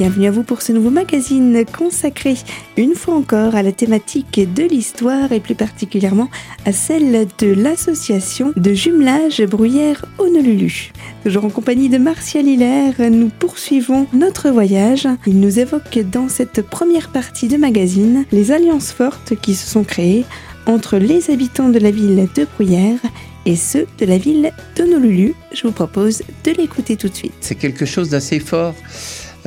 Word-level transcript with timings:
Bienvenue 0.00 0.28
à 0.28 0.30
vous 0.30 0.44
pour 0.44 0.62
ce 0.62 0.72
nouveau 0.72 0.88
magazine 0.88 1.62
consacré 1.76 2.34
une 2.78 2.94
fois 2.94 3.16
encore 3.16 3.54
à 3.54 3.62
la 3.62 3.70
thématique 3.70 4.40
de 4.54 4.62
l'histoire 4.62 5.30
et 5.30 5.40
plus 5.40 5.54
particulièrement 5.54 6.30
à 6.64 6.72
celle 6.72 7.28
de 7.38 7.48
l'association 7.48 8.54
de 8.56 8.72
jumelage 8.72 9.42
Bruyère 9.42 10.06
Honolulu. 10.16 10.92
Toujours 11.22 11.44
en 11.44 11.50
compagnie 11.50 11.90
de 11.90 11.98
Martial 11.98 12.46
Hilaire, 12.46 12.94
nous 13.10 13.28
poursuivons 13.28 14.06
notre 14.14 14.48
voyage. 14.48 15.06
Il 15.26 15.38
nous 15.38 15.58
évoque 15.58 15.98
dans 16.10 16.30
cette 16.30 16.62
première 16.62 17.10
partie 17.12 17.48
de 17.48 17.58
magazine 17.58 18.24
les 18.32 18.52
alliances 18.52 18.92
fortes 18.92 19.34
qui 19.42 19.54
se 19.54 19.68
sont 19.68 19.84
créées 19.84 20.24
entre 20.64 20.96
les 20.96 21.30
habitants 21.30 21.68
de 21.68 21.78
la 21.78 21.90
ville 21.90 22.26
de 22.34 22.46
Bruyères 22.54 23.00
et 23.44 23.54
ceux 23.54 23.86
de 23.98 24.06
la 24.06 24.16
ville 24.16 24.50
d'Honolulu. 24.76 25.34
Je 25.52 25.66
vous 25.66 25.74
propose 25.74 26.22
de 26.44 26.52
l'écouter 26.52 26.96
tout 26.96 27.10
de 27.10 27.14
suite. 27.14 27.34
C'est 27.42 27.54
quelque 27.54 27.84
chose 27.84 28.08
d'assez 28.08 28.40
fort. 28.40 28.74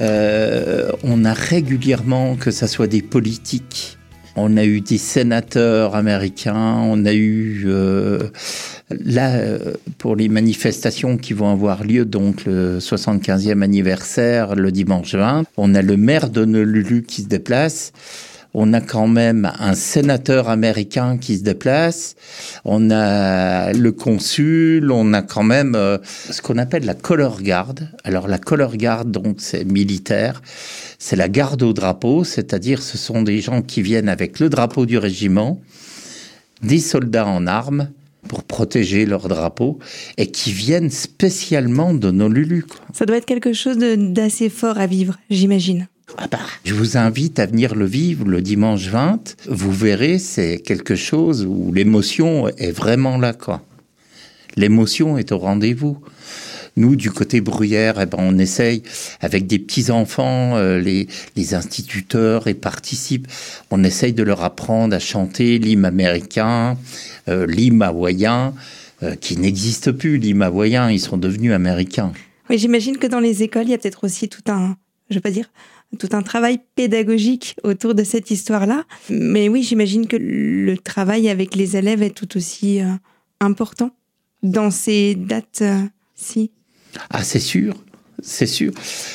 Euh, 0.04 0.92
on 1.04 1.24
a 1.24 1.34
régulièrement, 1.34 2.36
que 2.36 2.52
ce 2.52 2.68
soit 2.68 2.88
des 2.88 3.02
politiques, 3.02 3.98
on 4.36 4.58
a 4.58 4.66
eu 4.66 4.82
des 4.82 4.98
sénateurs 4.98 5.96
américains, 5.96 6.80
on 6.82 7.06
a 7.06 7.14
eu 7.14 7.64
euh, 7.68 8.30
là 8.90 9.36
euh, 9.36 9.76
pour 9.98 10.16
les 10.16 10.28
manifestations 10.28 11.18
qui 11.18 11.34
vont 11.34 11.52
avoir 11.52 11.84
lieu 11.84 12.04
donc 12.04 12.46
le 12.46 12.80
75e 12.80 13.62
anniversaire 13.62 14.56
le 14.56 14.72
dimanche 14.72 15.16
20, 15.16 15.44
on 15.56 15.76
a 15.76 15.82
le 15.82 15.96
maire 15.96 16.30
d'Honolulu 16.30 17.04
qui 17.04 17.22
se 17.22 17.28
déplace 17.28 17.94
on 18.54 18.74
a 18.74 18.82
quand 18.82 19.08
même 19.08 19.52
un 19.60 19.74
sénateur 19.74 20.50
américain 20.50 21.18
qui 21.18 21.38
se 21.38 21.44
déplace, 21.44 22.16
on 22.66 22.92
a 22.92 23.74
le 23.74 23.92
consul, 23.92 24.92
on 24.92 25.14
a 25.14 25.22
quand 25.22 25.44
même 25.44 25.76
euh, 25.76 25.98
ce 26.04 26.42
qu'on 26.42 26.58
appelle 26.58 26.86
la 26.86 26.94
color 26.94 27.42
guard. 27.42 27.76
Alors 28.04 28.28
la 28.28 28.38
color 28.38 28.78
guard, 28.78 29.06
donc 29.06 29.38
c'est 29.40 29.66
militaire, 29.66 30.42
c'est 31.00 31.16
la 31.16 31.30
garde 31.30 31.64
au 31.64 31.74
drapeau, 31.74 32.24
c'est-à-dire 32.24 32.82
ce 32.82 32.98
sont 32.98 33.24
des 33.24 33.42
gens 33.42 33.62
qui 33.62 33.82
viennent 33.82 34.10
avec 34.10 34.40
le 34.40 34.50
drapeau 34.50 34.86
du 34.86 34.98
régiment, 34.98 35.60
des 36.62 36.80
soldats 36.80 37.28
en 37.28 37.48
armes 37.48 37.90
pour 38.28 38.44
protéger 38.44 39.06
leur 39.06 39.28
drapeau 39.28 39.80
et 40.18 40.28
qui 40.28 40.52
viennent 40.52 40.90
spécialement 40.90 41.94
de 41.94 42.12
nos 42.12 42.30
lulus. 42.30 42.66
Ça 42.94 43.06
doit 43.06 43.18
être 43.18 43.26
quelque 43.26 43.54
chose 43.54 43.78
d'assez 43.78 44.50
fort 44.50 44.78
à 44.78 44.88
vivre, 44.88 45.18
j'imagine. 45.30 45.88
Je 46.64 46.74
vous 46.74 46.98
invite 46.98 47.40
à 47.40 47.46
venir 47.46 47.76
le 47.76 47.86
vivre 47.86 48.26
le 48.26 48.42
dimanche 48.42 48.88
20. 48.88 49.36
Vous 49.48 49.72
verrez, 49.72 50.20
c'est 50.20 50.60
quelque 50.60 50.96
chose 50.96 51.46
où 51.46 51.72
l'émotion 51.74 52.48
est 52.50 52.72
vraiment 52.72 53.18
là, 53.18 53.34
quoi. 53.34 53.62
L'émotion 54.56 55.18
est 55.18 55.32
au 55.32 55.40
rendez-vous. 55.40 55.98
Nous, 56.76 56.96
du 56.96 57.12
côté 57.12 57.40
bruyère, 57.42 58.00
eh 58.02 58.06
ben, 58.08 58.18
on 58.20 58.40
essaye 58.40 58.82
avec 59.22 59.46
des 59.46 59.60
petits-enfants, 59.60 60.56
euh, 60.56 60.80
les, 60.80 61.08
les 61.36 61.54
instituteurs 61.54 62.48
et 62.48 62.56
participent. 62.56 63.28
On 63.70 63.84
essaye 63.84 64.14
de 64.14 64.24
leur 64.24 64.44
apprendre 64.44 64.96
à 64.96 65.00
chanter 65.00 65.60
l'hymne 65.60 65.86
américain, 65.86 66.78
euh, 67.28 67.46
l'hymne 67.46 67.84
hawaïen, 67.84 68.56
euh, 69.04 69.16
qui 69.16 69.38
n'existe 69.38 69.92
plus, 69.92 70.18
l'hymne 70.18 70.42
hawaïen, 70.42 70.90
ils 70.90 71.00
sont 71.00 71.18
devenus 71.18 71.54
américains. 71.54 72.12
Oui, 72.50 72.58
j'imagine 72.58 72.98
que 72.98 73.08
dans 73.08 73.20
les 73.20 73.44
écoles, 73.44 73.66
il 73.66 73.72
y 73.72 73.74
a 73.76 73.78
peut-être 73.78 74.04
aussi 74.04 74.28
tout 74.28 74.44
un, 74.48 74.76
je 75.10 75.16
vais 75.16 75.22
pas 75.22 75.32
dire, 75.32 75.52
tout 75.98 76.10
un 76.14 76.22
travail 76.22 76.60
pédagogique 76.76 77.56
autour 77.64 77.96
de 77.96 78.04
cette 78.04 78.32
histoire-là. 78.32 78.86
Mais 79.10 79.50
oui, 79.50 79.64
j'imagine 79.64 80.08
que 80.08 80.18
le 80.18 80.78
travail 80.78 81.30
avec 81.30 81.56
les 81.56 81.78
élèves 81.78 82.04
est 82.04 82.16
tout 82.16 82.38
aussi 82.38 82.82
euh, 82.82 82.88
important 83.40 83.92
dans 84.42 84.72
ces 84.72 85.16
dates-ci. 85.16 86.52
ah, 87.10 87.24
c'est 87.24 87.40
sûr, 87.40 87.76
c'est 88.22 88.48
sûr. 88.48 88.72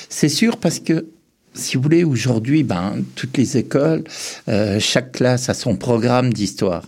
C'est 0.08 0.28
sûr 0.28 0.56
parce 0.56 0.78
que, 0.78 1.06
si 1.54 1.76
vous 1.76 1.82
voulez, 1.82 2.04
aujourd'hui, 2.04 2.62
ben, 2.62 3.02
toutes 3.14 3.36
les 3.36 3.56
écoles, 3.56 4.04
euh, 4.48 4.78
chaque 4.80 5.12
classe 5.12 5.48
a 5.48 5.54
son 5.54 5.76
programme 5.76 6.32
d'histoire. 6.32 6.86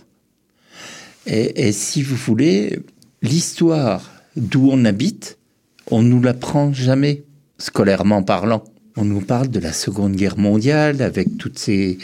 Et, 1.27 1.67
et 1.67 1.71
si 1.71 2.01
vous 2.01 2.15
voulez, 2.15 2.79
l'histoire 3.21 4.09
d'où 4.35 4.69
on 4.71 4.85
habite, 4.85 5.37
on 5.89 6.01
nous 6.01 6.21
l'apprend 6.21 6.73
jamais, 6.73 7.23
scolairement 7.57 8.23
parlant. 8.23 8.63
On 8.97 9.05
nous 9.05 9.21
parle 9.21 9.49
de 9.49 9.59
la 9.59 9.71
Seconde 9.71 10.15
Guerre 10.15 10.37
mondiale 10.37 11.01
avec 11.01 11.37
toute 11.37 11.57
ces, 11.57 11.97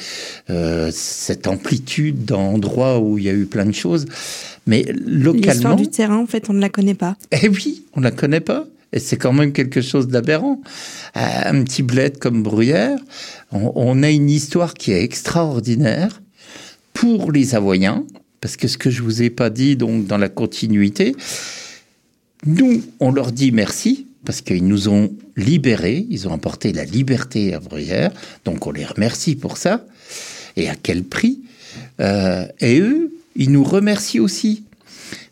euh, 0.50 0.90
cette 0.94 1.48
amplitude 1.48 2.25
d'endroits 2.25 3.00
où 3.00 3.18
il 3.18 3.25
y 3.25 3.30
a 3.30 3.34
eu 3.34 3.46
plein 3.46 3.66
de 3.66 3.74
choses. 3.74 4.06
Mais 4.66 4.86
localement. 5.06 5.52
L'histoire 5.52 5.75
du 5.75 5.88
terrain, 5.90 6.18
en 6.18 6.28
fait, 6.28 6.50
on 6.50 6.53
ne 6.53 6.62
la 6.62 6.70
connaît 6.70 6.94
pas. 6.94 7.18
Eh 7.31 7.50
oui, 7.50 7.84
on 7.94 8.00
ne 8.00 8.06
la 8.06 8.12
connaît 8.12 8.40
pas. 8.40 8.68
Et 8.94 9.00
c'est 9.00 9.18
quand 9.18 9.34
même 9.34 9.52
quelque 9.52 9.81
chose 9.81 10.08
d'aberrant. 10.08 10.62
Un 11.14 11.64
petit 11.64 11.84
bled 11.84 12.20
comme 12.20 12.42
Bruyère, 12.42 13.00
on, 13.52 13.72
on, 13.75 14.02
a 14.02 14.09
une 14.09 14.30
histoire 14.30 14.74
qui 14.74 14.92
est 14.92 15.04
extraordinaire 15.04 16.22
pour 16.94 17.31
les 17.31 17.54
Avoyens, 17.54 18.06
parce 18.40 18.56
que 18.56 18.68
ce 18.68 18.78
que 18.78 18.90
je 18.90 19.04
vous 19.04 19.22
ai 19.22 19.30
pas 19.30 19.50
dit 19.50 19.75
donc 19.75 20.08
dans 20.08 20.18
la 20.18 20.30
continuité, 20.30 21.16
nous, 22.46 22.81
on 23.00 23.12
leur 23.12 23.31
dit 23.31 23.52
merci 23.52 24.06
parce 24.25 24.41
qu'ils 24.41 24.67
nous 24.67 24.89
ont 24.89 25.16
libérés, 25.35 26.05
ils 26.09 26.28
ont 26.28 26.33
apporté 26.33 26.73
la 26.73 26.85
liberté 26.85 27.53
à 27.53 27.59
Bruyère, 27.59 28.11
donc 28.45 28.67
on 28.67 28.72
les 28.72 28.85
remercie 28.85 29.35
pour 29.35 29.57
ça, 29.57 29.85
et 30.55 30.69
à 30.69 30.75
quel 30.75 31.03
prix? 31.03 31.41
Euh, 32.00 32.45
et 32.59 32.79
eux, 32.79 33.11
ils 33.35 33.51
nous 33.51 33.63
remercient 33.63 34.19
aussi, 34.19 34.63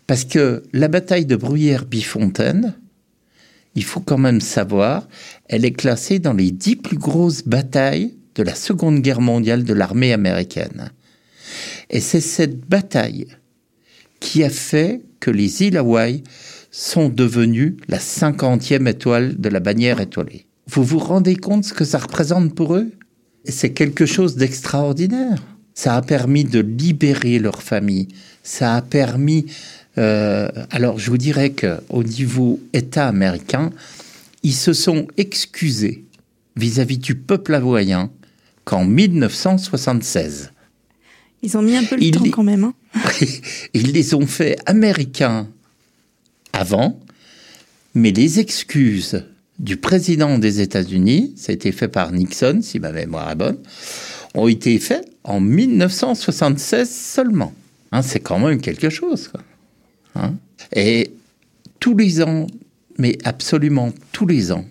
parce 0.08 0.24
que 0.24 0.64
la 0.74 0.88
bataille 0.88 1.26
de 1.26 1.36
Bruyère-Bifontaine, 1.36 2.76
il 3.76 3.84
faut 3.84 4.00
quand 4.00 4.18
même 4.18 4.42
savoir, 4.42 5.08
elle 5.48 5.66
est 5.66 5.72
classée 5.72 6.20
dans 6.20 6.34
les 6.34 6.52
dix 6.52 6.76
plus 6.76 6.98
grosses 6.98 7.44
batailles 7.44 8.14
de 8.36 8.44
la 8.44 8.56
Seconde 8.56 9.02
Guerre 9.02 9.22
mondiale 9.22 9.64
de 9.64 9.74
l'armée 9.74 10.14
américaine. 10.14 10.92
Et 11.90 12.00
c'est 12.00 12.22
cette 12.22 12.62
bataille 12.62 13.28
qui 14.20 14.44
a 14.44 14.50
fait 14.50 15.02
que 15.20 15.32
les 15.32 15.64
îles 15.64 15.78
Hawaï 15.78 16.24
sont 16.76 17.08
devenus 17.08 17.76
la 17.88 18.00
cinquantième 18.00 18.86
étoile 18.86 19.40
de 19.40 19.48
la 19.48 19.62
bannière 19.62 20.02
étoilée. 20.02 20.46
Vous 20.68 20.84
vous 20.84 21.00
rendez 21.00 21.38
compte 21.38 21.64
ce 21.64 21.74
que 21.74 21.86
ça 21.86 22.00
représente 22.00 22.54
pour 22.54 22.76
eux? 22.76 22.92
C'est 23.46 23.72
quelque 23.72 24.06
chose 24.06 24.36
d'extraordinaire. 24.36 25.42
Ça 25.74 25.96
a 25.96 26.02
permis 26.02 26.44
de 26.44 26.60
libérer 26.60 27.40
leur 27.40 27.64
famille. 27.64 28.10
Ça 28.44 28.76
a 28.76 28.82
permis... 28.82 29.46
Euh, 29.98 30.50
alors 30.70 31.00
je 31.00 31.10
vous 31.10 31.18
dirais 31.18 31.54
qu'au 31.54 32.04
niveau 32.04 32.60
État 32.74 33.08
américain, 33.08 33.72
ils 34.44 34.54
se 34.54 34.74
sont 34.74 35.08
excusés 35.16 36.04
vis-à-vis 36.58 36.98
du 36.98 37.16
peuple 37.16 37.56
hawaïen 37.56 38.12
qu'en 38.66 38.84
1976. 38.84 40.52
Ils 41.42 41.58
ont 41.58 41.62
mis 41.62 41.78
un 41.78 41.86
peu 41.86 41.96
le 41.96 42.12
temps 42.12 42.30
quand 42.32 42.44
même. 42.44 42.66
Hein 42.66 42.74
ils 43.74 43.94
les 43.94 44.14
ont 44.14 44.28
fait 44.28 44.58
américains 44.66 45.48
avant, 46.56 47.00
mais 47.94 48.12
les 48.12 48.40
excuses 48.40 49.24
du 49.60 49.78
président 49.78 50.38
des 50.38 50.62
États-Unis, 50.62 51.34
ça 51.38 51.52
a 51.52 51.56
été 51.56 51.72
fait 51.72 51.88
par 51.88 52.12
Nixon, 52.12 52.60
si 52.62 52.80
ma 52.80 52.92
mémoire 52.92 53.32
est 53.32 53.36
bonne, 53.36 53.58
ont 54.34 54.48
été 54.48 54.78
faites 54.80 55.10
en 55.24 55.40
1976 55.40 56.90
seulement. 56.90 57.54
Hein, 57.92 58.02
c'est 58.02 58.20
quand 58.20 58.40
même 58.40 58.60
quelque 58.60 58.90
chose. 58.90 59.32
Hein. 60.16 60.36
Et 60.74 61.12
tous 61.80 61.96
les 61.96 62.22
ans, 62.22 62.48
mais 62.98 63.18
absolument 63.24 63.94
tous 64.12 64.28
les 64.28 64.52
ans, 64.52 64.66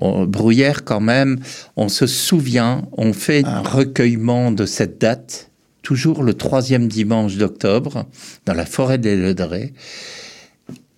Bruyère 0.00 0.84
quand 0.84 1.00
même, 1.00 1.38
on 1.76 1.88
se 1.88 2.06
souvient, 2.06 2.88
on 2.92 3.12
fait 3.12 3.44
un 3.44 3.60
recueillement 3.60 4.50
de 4.50 4.66
cette 4.66 5.00
date, 5.00 5.50
toujours 5.82 6.22
le 6.22 6.34
troisième 6.34 6.88
dimanche 6.88 7.36
d'octobre, 7.36 8.06
dans 8.44 8.54
la 8.54 8.66
forêt 8.66 8.98
des 8.98 9.16
Ledrés. 9.16 9.72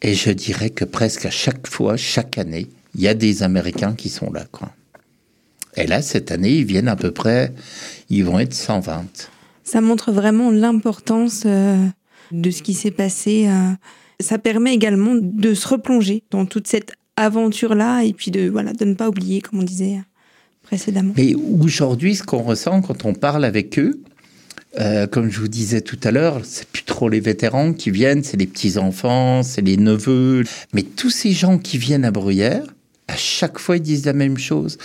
Et 0.02 0.14
je 0.14 0.31
dirais 0.31 0.70
que 0.70 0.84
presque 0.84 1.26
à 1.26 1.31
chaque 1.31 1.66
fois, 1.66 1.96
chaque 1.96 2.38
année, 2.38 2.69
il 2.94 3.00
y 3.00 3.08
a 3.08 3.14
des 3.14 3.43
Américains 3.43 3.94
qui 3.94 4.08
sont 4.08 4.31
là. 4.31 4.44
Quoi. 4.50 4.70
Et 5.76 5.87
là, 5.87 6.02
cette 6.02 6.31
année, 6.31 6.56
ils 6.56 6.64
viennent 6.64 6.88
à 6.88 6.96
peu 6.96 7.10
près, 7.10 7.52
ils 8.08 8.25
vont 8.25 8.38
être 8.38 8.54
120. 8.54 9.31
Ça 9.64 9.81
montre 9.81 10.12
vraiment 10.12 10.50
l'importance 10.50 11.43
euh, 11.44 11.84
de 12.32 12.50
ce 12.50 12.62
qui 12.62 12.75
s'est 12.75 12.90
passé. 12.90 13.48
Euh. 13.48 13.72
Ça 14.20 14.38
permet 14.38 14.75
également 14.75 15.14
de 15.14 15.54
se 15.54 15.69
replonger 15.69 16.22
dans 16.31 16.46
toute 16.46 16.66
cette 16.66 16.93
aventure-là 17.16 18.02
et 18.02 18.12
puis 18.12 18.31
de, 18.31 18.48
voilà, 18.48 18.72
de 18.72 18.84
ne 18.84 18.94
pas 18.94 19.08
oublier, 19.08 19.40
comme 19.40 19.60
on 19.60 19.64
disait 19.64 20.00
précédemment. 20.62 21.12
Mais 21.16 21.34
aujourd'hui, 21.34 22.16
ce 22.16 22.22
qu'on 22.22 22.43
ressent 22.43 22.81
quand 22.82 23.04
on 23.04 23.12
parle 23.12 23.44
avec 23.44 23.78
eux, 23.78 24.00
euh, 24.78 25.06
comme 25.06 25.31
je 25.31 25.40
vous 25.40 25.49
disais 25.49 25.81
tout 25.81 25.99
à 26.05 26.11
l'heure, 26.11 26.40
c'est 26.44 26.67
plus 26.69 26.82
trop 26.82 27.08
les 27.08 27.20
vétérans 27.20 27.73
qui 27.73 27.90
viennent, 27.90 28.23
c'est 28.23 28.37
les 28.37 28.46
petits-enfants, 28.46 29.43
c'est 29.43 29.62
les 29.62 29.76
neveux. 29.76 30.44
Mais 30.73 30.82
tous 30.82 31.11
ces 31.11 31.32
gens 31.32 31.58
qui 31.58 31.78
viennent 31.78 32.05
à 32.05 32.11
Bruyères, 32.11 32.64
à 33.08 33.17
chaque 33.17 33.58
fois, 33.58 33.76
ils 33.76 33.82
disent 33.82 34.05
la 34.05 34.12
même 34.12 34.37
chose. 34.37 34.78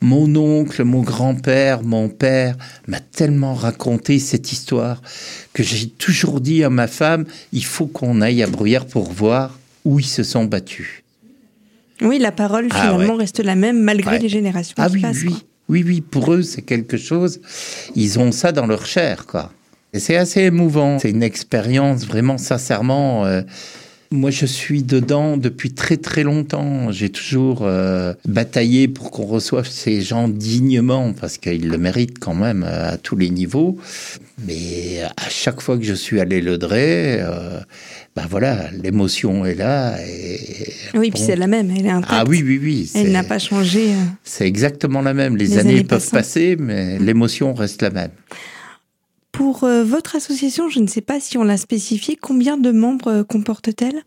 Mon 0.00 0.34
oncle, 0.36 0.84
mon 0.84 1.02
grand-père, 1.02 1.82
mon 1.82 2.08
père 2.08 2.56
m'a 2.86 3.00
tellement 3.00 3.54
raconté 3.54 4.18
cette 4.20 4.52
histoire 4.52 5.02
que 5.52 5.62
j'ai 5.64 5.88
toujours 5.88 6.40
dit 6.40 6.62
à 6.62 6.70
ma 6.70 6.86
femme, 6.86 7.24
il 7.52 7.64
faut 7.64 7.86
qu'on 7.86 8.20
aille 8.20 8.42
à 8.42 8.46
Bruyères 8.46 8.86
pour 8.86 9.10
voir 9.12 9.58
où 9.84 9.98
ils 9.98 10.04
se 10.06 10.22
sont 10.22 10.44
battus. 10.44 11.02
Oui, 12.00 12.18
la 12.18 12.32
parole 12.32 12.68
Ah 12.70 12.80
finalement 12.80 13.14
ouais. 13.14 13.20
reste 13.22 13.40
la 13.40 13.54
même 13.56 13.82
malgré 13.82 14.12
Ouais. 14.16 14.18
les 14.20 14.28
générations 14.28 14.74
Ah 14.78 14.88
qui 14.88 14.94
oui, 14.96 15.00
passent. 15.02 15.22
oui. 15.26 15.34
Oui, 15.68 15.82
oui, 15.86 16.00
pour 16.00 16.32
eux, 16.32 16.42
c'est 16.42 16.62
quelque 16.62 16.96
chose. 16.96 17.40
Ils 17.94 18.18
ont 18.18 18.32
ça 18.32 18.52
dans 18.52 18.66
leur 18.66 18.86
chair, 18.86 19.26
quoi. 19.26 19.50
Et 19.92 20.00
c'est 20.00 20.16
assez 20.16 20.42
émouvant. 20.42 20.98
C'est 20.98 21.10
une 21.10 21.22
expérience 21.22 22.04
vraiment, 22.04 22.36
sincèrement. 22.36 23.24
euh, 23.24 23.42
moi, 24.10 24.30
je 24.30 24.44
suis 24.44 24.82
dedans 24.82 25.36
depuis 25.36 25.72
très 25.72 25.96
très 25.96 26.22
longtemps. 26.22 26.92
J'ai 26.92 27.08
toujours 27.08 27.60
euh, 27.62 28.12
bataillé 28.26 28.88
pour 28.88 29.10
qu'on 29.10 29.24
reçoive 29.24 29.66
ces 29.66 30.02
gens 30.02 30.28
dignement, 30.28 31.12
parce 31.18 31.38
qu'ils 31.38 31.68
le 31.68 31.78
méritent 31.78 32.18
quand 32.18 32.34
même 32.34 32.64
euh, 32.64 32.92
à 32.92 32.96
tous 32.98 33.16
les 33.16 33.30
niveaux. 33.30 33.78
Mais 34.46 35.00
à 35.16 35.28
chaque 35.30 35.60
fois 35.60 35.78
que 35.78 35.84
je 35.84 35.94
suis 35.94 36.20
allé 36.20 36.40
le 36.40 36.58
Dré, 36.58 37.24
ben 38.16 38.26
voilà, 38.30 38.70
l'émotion 38.82 39.44
est 39.44 39.54
là. 39.56 39.96
Et 40.06 40.66
Oui, 40.94 41.10
puis 41.10 41.20
c'est 41.20 41.34
la 41.36 41.46
même, 41.48 41.70
elle 41.76 41.84
est 41.86 41.90
intacte. 41.90 42.12
Ah 42.14 42.24
oui, 42.26 42.42
oui, 42.44 42.60
oui. 42.62 42.90
Elle 42.94 43.10
n'a 43.12 43.24
pas 43.24 43.38
changé. 43.40 43.92
euh. 43.92 43.96
c'est 44.22 44.46
exactement 44.46 45.02
la 45.02 45.14
même. 45.14 45.36
Les, 45.36 45.46
Les 45.46 45.58
années, 45.58 45.70
années 45.74 45.84
peuvent 45.84 45.98
passant. 46.00 46.16
passer, 46.16 46.56
mais 46.58 46.98
l'émotion 47.00 47.54
reste 47.54 47.82
la 47.82 47.90
même. 47.90 48.10
Pour 49.32 49.64
euh, 49.64 49.82
votre 49.82 50.14
association, 50.14 50.68
je 50.68 50.78
ne 50.78 50.86
sais 50.86 51.00
pas 51.00 51.18
si 51.18 51.36
on 51.38 51.42
l'a 51.42 51.56
spécifié, 51.56 52.16
combien 52.20 52.56
de 52.56 52.70
membres 52.70 53.08
euh, 53.08 53.24
comporte-t-elle? 53.24 54.02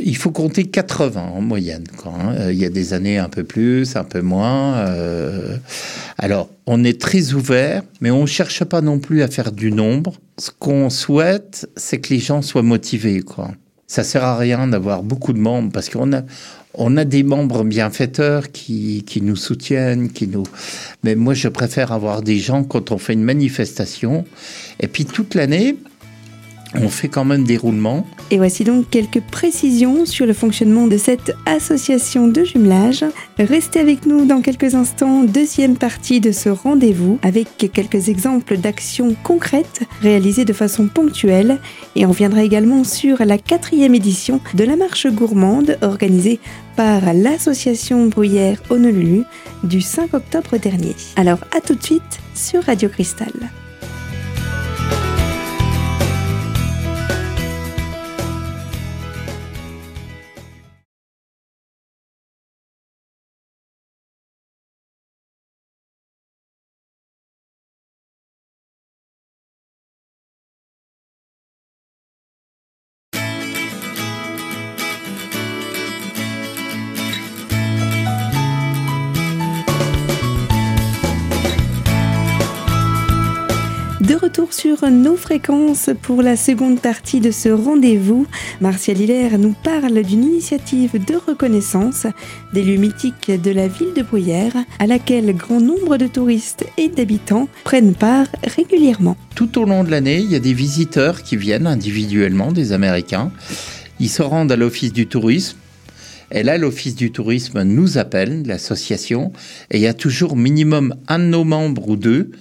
Il 0.00 0.16
faut 0.16 0.30
compter 0.30 0.64
80 0.64 1.20
en 1.36 1.40
moyenne. 1.40 1.84
Hein. 2.06 2.34
Euh, 2.38 2.52
Il 2.52 2.58
y 2.58 2.64
a 2.64 2.70
des 2.70 2.92
années 2.92 3.18
un 3.18 3.28
peu 3.28 3.44
plus, 3.44 3.96
un 3.96 4.04
peu 4.04 4.20
moins. 4.20 4.76
euh. 4.78 5.56
Alors, 6.18 6.48
on 6.66 6.84
est 6.84 7.00
très 7.00 7.32
ouvert, 7.32 7.82
mais 8.00 8.10
on 8.10 8.22
ne 8.22 8.26
cherche 8.26 8.64
pas 8.64 8.80
non 8.80 8.98
plus 8.98 9.22
à 9.22 9.28
faire 9.28 9.52
du 9.52 9.72
nombre. 9.72 10.14
Ce 10.38 10.50
qu'on 10.58 10.90
souhaite, 10.90 11.68
c'est 11.76 11.98
que 11.98 12.12
les 12.12 12.20
gens 12.20 12.42
soient 12.42 12.62
motivés. 12.62 13.22
Ça 13.86 14.02
sert 14.04 14.24
à 14.24 14.36
rien 14.36 14.66
d'avoir 14.66 15.02
beaucoup 15.02 15.32
de 15.32 15.38
membres 15.38 15.70
parce 15.72 15.88
qu'on 15.90 16.12
a, 16.12 16.22
on 16.74 16.96
a 16.96 17.04
des 17.04 17.22
membres 17.22 17.64
bienfaiteurs 17.64 18.50
qui, 18.50 19.04
qui 19.06 19.20
nous 19.20 19.36
soutiennent, 19.36 20.10
qui 20.10 20.26
nous. 20.26 20.44
Mais 21.02 21.14
moi, 21.14 21.34
je 21.34 21.48
préfère 21.48 21.92
avoir 21.92 22.22
des 22.22 22.38
gens 22.38 22.64
quand 22.64 22.90
on 22.92 22.98
fait 22.98 23.12
une 23.12 23.22
manifestation. 23.22 24.24
Et 24.80 24.88
puis 24.88 25.04
toute 25.04 25.34
l'année, 25.34 25.76
on 26.80 26.88
fait 26.88 27.08
quand 27.08 27.24
même 27.24 27.44
des 27.44 27.56
roulements. 27.56 28.06
Et 28.30 28.38
voici 28.38 28.64
donc 28.64 28.88
quelques 28.90 29.20
précisions 29.20 30.06
sur 30.06 30.26
le 30.26 30.32
fonctionnement 30.32 30.86
de 30.86 30.96
cette 30.96 31.32
association 31.46 32.28
de 32.28 32.44
jumelage. 32.44 33.04
Restez 33.38 33.80
avec 33.80 34.06
nous 34.06 34.24
dans 34.24 34.40
quelques 34.40 34.74
instants, 34.74 35.22
deuxième 35.22 35.76
partie 35.76 36.20
de 36.20 36.32
ce 36.32 36.48
rendez-vous 36.48 37.18
avec 37.22 37.70
quelques 37.72 38.08
exemples 38.08 38.56
d'actions 38.56 39.14
concrètes 39.22 39.82
réalisées 40.02 40.44
de 40.44 40.52
façon 40.52 40.88
ponctuelle. 40.88 41.58
Et 41.96 42.06
on 42.06 42.10
reviendra 42.10 42.42
également 42.42 42.84
sur 42.84 43.24
la 43.24 43.38
quatrième 43.38 43.94
édition 43.94 44.40
de 44.54 44.64
la 44.64 44.76
marche 44.76 45.06
gourmande 45.06 45.78
organisée 45.82 46.40
par 46.76 47.12
l'association 47.14 48.06
Bruyère 48.06 48.60
Honolulu 48.70 49.22
du 49.62 49.80
5 49.80 50.14
octobre 50.14 50.58
dernier. 50.58 50.96
Alors 51.16 51.38
à 51.56 51.60
tout 51.60 51.74
de 51.74 51.82
suite 51.82 52.02
sur 52.34 52.64
Radio 52.64 52.88
Cristal. 52.88 53.32
Retour 84.34 84.52
sur 84.52 84.90
nos 84.90 85.14
fréquences 85.14 85.90
pour 86.02 86.20
la 86.20 86.36
seconde 86.36 86.80
partie 86.80 87.20
de 87.20 87.30
ce 87.30 87.50
rendez-vous, 87.50 88.26
Martial 88.60 89.00
Hilaire 89.00 89.38
nous 89.38 89.54
parle 89.62 90.02
d'une 90.02 90.24
initiative 90.24 90.98
de 91.04 91.14
reconnaissance 91.14 92.08
des 92.52 92.64
lieux 92.64 92.78
mythiques 92.78 93.30
de 93.30 93.52
la 93.52 93.68
ville 93.68 93.92
de 93.94 94.02
Bruyères 94.02 94.56
à 94.80 94.88
laquelle 94.88 95.36
grand 95.36 95.60
nombre 95.60 95.98
de 95.98 96.08
touristes 96.08 96.66
et 96.78 96.88
d'habitants 96.88 97.46
prennent 97.62 97.94
part 97.94 98.26
régulièrement. 98.42 99.16
Tout 99.36 99.56
au 99.56 99.66
long 99.66 99.84
de 99.84 99.92
l'année, 99.92 100.18
il 100.18 100.32
y 100.32 100.34
a 100.34 100.40
des 100.40 100.52
visiteurs 100.52 101.22
qui 101.22 101.36
viennent 101.36 101.68
individuellement, 101.68 102.50
des 102.50 102.72
Américains. 102.72 103.30
Ils 104.00 104.10
se 104.10 104.22
rendent 104.22 104.50
à 104.50 104.56
l'Office 104.56 104.92
du 104.92 105.06
tourisme. 105.06 105.58
Et 106.32 106.42
là, 106.42 106.58
l'Office 106.58 106.96
du 106.96 107.12
tourisme 107.12 107.62
nous 107.62 107.98
appelle, 107.98 108.42
l'association, 108.44 109.32
et 109.70 109.76
il 109.76 109.82
y 109.82 109.86
a 109.86 109.94
toujours 109.94 110.34
minimum 110.34 110.96
un 111.06 111.20
de 111.20 111.26
nos 111.26 111.44
membres 111.44 111.88
ou 111.88 111.94
deux 111.94 112.32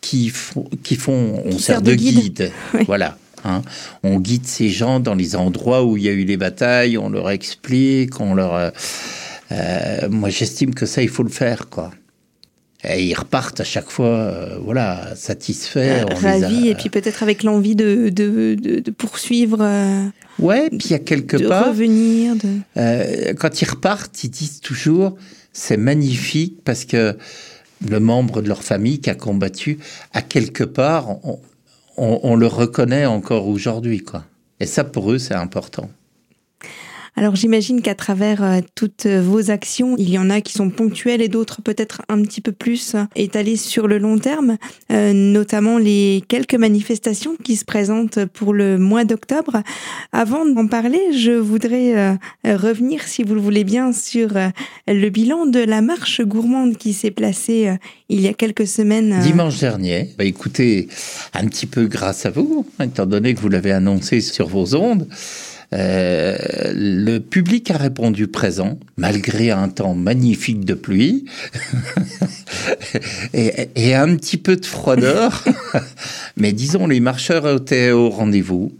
qui 0.00 0.28
font, 0.30 0.64
qui 0.82 0.96
font 0.96 1.42
on 1.44 1.50
Qui 1.50 1.62
sert 1.62 1.76
sert 1.76 1.82
de 1.82 1.90
de 1.90 1.96
guide. 1.96 2.20
guide. 2.20 2.52
Oui. 2.74 2.84
Voilà. 2.86 3.16
hein. 3.44 3.62
On 4.02 4.18
guide 4.20 4.46
ces 4.46 4.68
gens 4.68 5.00
dans 5.00 5.14
les 5.14 5.36
endroits 5.36 5.84
où 5.84 5.96
il 5.96 6.04
y 6.04 6.08
a 6.08 6.12
eu 6.12 6.24
les 6.24 6.36
batailles, 6.36 6.98
on 6.98 7.08
leur 7.08 7.30
explique, 7.30 8.20
on 8.20 8.34
leur. 8.34 8.54
euh, 8.54 8.70
euh, 9.52 10.08
moi, 10.10 10.28
j'estime 10.28 10.74
que 10.74 10.86
ça, 10.86 11.02
il 11.02 11.08
faut 11.08 11.22
le 11.22 11.30
faire, 11.30 11.68
quoi. 11.68 11.90
Et 12.84 13.04
ils 13.06 13.14
repartent 13.14 13.58
à 13.60 13.64
chaque 13.64 13.90
fois, 13.90 14.06
euh, 14.06 14.58
voilà, 14.62 15.14
satisfaits. 15.16 16.04
a- 16.10 16.14
Ravis 16.14 16.68
et 16.68 16.74
puis 16.76 16.90
peut-être 16.90 17.24
avec 17.24 17.42
l'envie 17.42 17.74
de, 17.74 18.08
de, 18.08 18.54
de- 18.54 18.78
de 18.80 18.90
poursuivre, 18.92 19.58
euh, 19.60 20.04
Ouais, 20.38 20.68
puis 20.68 20.78
il 20.84 20.90
y 20.92 20.94
a 20.94 21.00
quelque 21.00 21.36
de 21.36 21.48
part, 21.48 21.68
revenir. 21.68 22.36
De... 22.36 22.48
euh, 22.76 23.34
quand 23.34 23.60
ils 23.60 23.68
repartent, 23.68 24.22
ils 24.22 24.30
disent 24.30 24.60
toujours 24.60 25.16
c'est 25.52 25.76
magnifique 25.76 26.58
parce 26.64 26.84
que 26.84 27.16
le 27.86 28.00
membre 28.00 28.42
de 28.42 28.48
leur 28.48 28.62
famille 28.62 29.00
qui 29.00 29.10
a 29.10 29.14
combattu, 29.14 29.78
à 30.12 30.22
quelque 30.22 30.64
part, 30.64 31.16
on, 31.96 32.36
le 32.36 32.46
reconnaît 32.46 33.06
encore 33.06 33.48
aujourd'hui, 33.48 34.00
quoi. 34.00 34.24
Et 34.60 34.66
ça, 34.66 34.84
pour 34.84 35.12
eux, 35.12 35.18
c'est 35.18 35.34
important. 35.34 35.90
Alors 37.18 37.34
j'imagine 37.34 37.82
qu'à 37.82 37.96
travers 37.96 38.44
euh, 38.44 38.60
toutes 38.76 39.06
vos 39.06 39.50
actions, 39.50 39.96
il 39.98 40.08
y 40.08 40.18
en 40.18 40.30
a 40.30 40.40
qui 40.40 40.52
sont 40.52 40.70
ponctuelles 40.70 41.20
et 41.20 41.26
d'autres 41.26 41.62
peut-être 41.62 42.00
un 42.08 42.22
petit 42.22 42.40
peu 42.40 42.52
plus 42.52 42.94
étalées 43.16 43.56
sur 43.56 43.88
le 43.88 43.98
long 43.98 44.18
terme, 44.18 44.56
euh, 44.92 45.12
notamment 45.12 45.78
les 45.78 46.22
quelques 46.28 46.54
manifestations 46.54 47.34
qui 47.42 47.56
se 47.56 47.64
présentent 47.64 48.24
pour 48.26 48.54
le 48.54 48.78
mois 48.78 49.02
d'octobre. 49.02 49.64
Avant 50.12 50.46
d'en 50.46 50.68
parler, 50.68 51.00
je 51.12 51.32
voudrais 51.32 51.98
euh, 51.98 52.14
revenir, 52.44 53.02
si 53.02 53.24
vous 53.24 53.34
le 53.34 53.40
voulez 53.40 53.64
bien, 53.64 53.92
sur 53.92 54.34
le 54.86 55.08
bilan 55.08 55.46
de 55.46 55.58
la 55.58 55.82
marche 55.82 56.20
gourmande 56.20 56.76
qui 56.76 56.92
s'est 56.92 57.10
placée 57.10 57.76
il 58.08 58.20
y 58.20 58.28
a 58.28 58.32
quelques 58.32 58.68
semaines. 58.68 59.18
Dimanche 59.22 59.58
dernier, 59.58 60.14
bah 60.16 60.24
écoutez, 60.24 60.86
un 61.34 61.48
petit 61.48 61.66
peu 61.66 61.86
grâce 61.86 62.26
à 62.26 62.30
vous, 62.30 62.64
hein, 62.78 62.84
étant 62.84 63.06
donné 63.06 63.34
que 63.34 63.40
vous 63.40 63.48
l'avez 63.48 63.72
annoncé 63.72 64.20
sur 64.20 64.46
vos 64.46 64.76
ondes, 64.76 65.08
euh, 65.74 66.36
le 66.74 67.18
public 67.18 67.70
a 67.70 67.76
répondu 67.76 68.26
présent, 68.26 68.78
malgré 68.96 69.50
un 69.50 69.68
temps 69.68 69.94
magnifique 69.94 70.64
de 70.64 70.74
pluie 70.74 71.26
et, 73.34 73.94
un 73.94 74.16
petit 74.16 74.38
peu 74.38 74.56
de 74.56 74.64
froideur. 74.64 75.44
Mais 76.36 76.52
disons, 76.52 76.86
les 76.86 77.00
marcheurs 77.00 77.48
étaient 77.56 77.90
au 77.90 78.08
rendez-vous. 78.08 78.72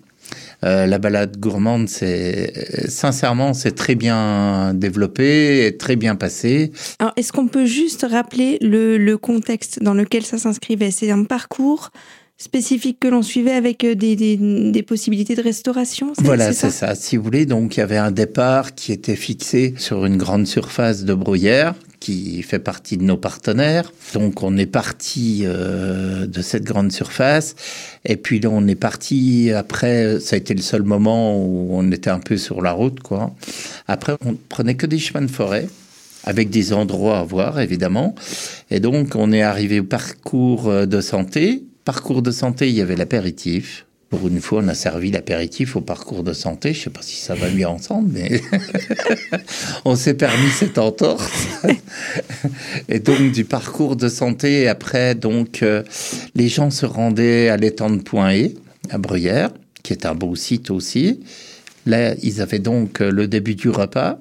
Euh, 0.64 0.87
la 0.87 0.99
balade 0.99 1.38
gourmande, 1.38 1.88
c'est 1.88 2.88
sincèrement, 2.88 3.54
c'est 3.54 3.76
très 3.76 3.95
bien 3.95 4.75
développé 4.75 5.66
et 5.66 5.76
très 5.76 5.95
bien 5.95 6.16
passé. 6.16 6.73
Alors, 6.99 7.12
est-ce 7.16 7.33
qu'on 7.33 7.47
peut 7.47 7.66
juste 7.66 8.04
rappeler 8.11 8.59
le, 8.61 8.99
le 8.99 9.18
contexte 9.18 9.80
dans 9.83 9.95
lequel 9.95 10.25
ça 10.25 10.37
s'inscrivait? 10.37 10.90
C'est 10.90 11.12
un 11.12 11.23
parcours 11.23 11.90
spécifique 12.38 13.00
que 13.00 13.09
l'on 13.09 13.23
suivait 13.23 13.52
avec 13.52 13.83
euh, 13.83 13.97
des, 13.97 14.14
des, 14.14 14.37
des 14.37 14.83
possibilités 14.83 15.35
de 15.35 15.42
restauration 15.42 16.12
Voilà, 16.18 16.52
c'est 16.52 16.71
c'est 16.71 16.71
ça. 16.71 16.95
Si 16.95 17.16
vous 17.16 17.25
voulez, 17.25 17.47
donc 17.47 17.76
il 17.76 17.80
y 17.80 17.83
avait 17.83 17.97
un 17.97 18.12
départ 18.12 18.76
qui 18.76 18.92
était 18.92 19.16
fixé 19.16 19.75
sur 19.76 20.07
une 20.07 20.16
grande 20.16 20.47
surface 20.47 21.04
de 21.04 21.14
Bruyère 21.14 21.75
qui 21.99 22.42
fait 22.42 22.61
partie 22.61 22.97
de 22.97 23.02
nos 23.02 23.16
partenaires. 23.16 23.92
Donc 24.14 24.45
on 24.45 24.57
est 24.57 24.66
parti 24.66 25.42
euh, 25.45 26.26
de 26.26 26.40
cette 26.42 26.62
grande 26.62 26.92
surface 26.92 27.57
et 28.04 28.16
puis 28.16 28.38
là 28.38 28.50
on 28.52 28.68
est 28.68 28.76
parti 28.76 29.50
après. 29.50 30.21
Ça 30.21 30.37
a 30.37 30.38
été 30.38 30.54
le 30.54 30.62
seul 30.62 30.85
moment 30.85 31.37
où 31.45 31.71
on 31.73 31.90
était 31.90 32.11
un 32.11 32.21
peu 32.21 32.37
sur 32.37 32.62
la 32.62 32.71
route, 32.71 33.00
quoi. 33.00 33.35
Après 33.88 34.14
on 34.25 34.37
prenait 34.49 34.76
que 34.76 34.87
des 34.87 35.00
chemins 35.00 35.23
de 35.23 35.30
forêt 35.30 35.66
avec 36.23 36.50
des 36.50 36.73
endroits 36.73 37.18
à 37.18 37.25
voir 37.25 37.59
évidemment. 37.59 38.14
Et 38.71 38.78
donc 38.78 39.16
on 39.16 39.33
est 39.33 39.42
arrivé 39.42 39.80
au 39.80 39.85
parcours 39.85 40.68
euh, 40.68 40.87
de 40.87 41.00
santé. 41.00 41.64
Parcours 41.85 42.23
de 42.23 42.31
santé, 42.31 42.69
il 42.69 42.75
y 42.75 42.81
avait 42.81 42.97
l'apéritif. 42.97 43.87
Pour 44.11 44.27
une 44.27 44.41
fois, 44.41 44.63
on 44.65 44.69
a 44.69 44.75
servi 44.75 45.11
l'apéritif 45.11 45.77
au 45.77 45.83
parcours 45.83 46.23
de 46.23 46.33
santé. 46.33 46.73
Je 46.73 46.85
sais 46.85 46.91
pas 46.91 47.03
si 47.03 47.17
ça 47.17 47.35
va 47.35 47.51
mieux 47.51 47.67
ensemble, 47.67 48.11
mais 48.13 48.41
on 49.85 49.97
s'est 49.97 50.15
permis 50.15 50.49
cette 50.51 50.79
entorse. 50.79 51.47
Et 52.89 53.01
donc 53.01 53.33
du 53.33 53.45
parcours 53.45 53.97
de 53.97 54.09
santé, 54.09 54.67
après, 54.67 55.15
donc 55.15 55.63
euh, 55.63 55.83
les 56.35 56.49
gens 56.49 56.71
se 56.71 56.87
rendaient 56.87 57.51
à 57.51 57.59
l'étang 57.59 57.91
de 57.91 58.01
Point 58.01 58.35
E, 58.35 58.51
à 58.89 58.97
Bruyères, 58.97 59.51
qui 59.83 59.93
est 59.93 60.07
un 60.07 60.15
beau 60.15 60.35
site 60.37 60.71
aussi. 60.71 61.21
Là, 61.85 62.15
ils 62.23 62.41
avaient 62.41 62.59
donc 62.59 63.01
le 63.01 63.29
début 63.29 63.55
du 63.55 63.69
repas. 63.69 64.19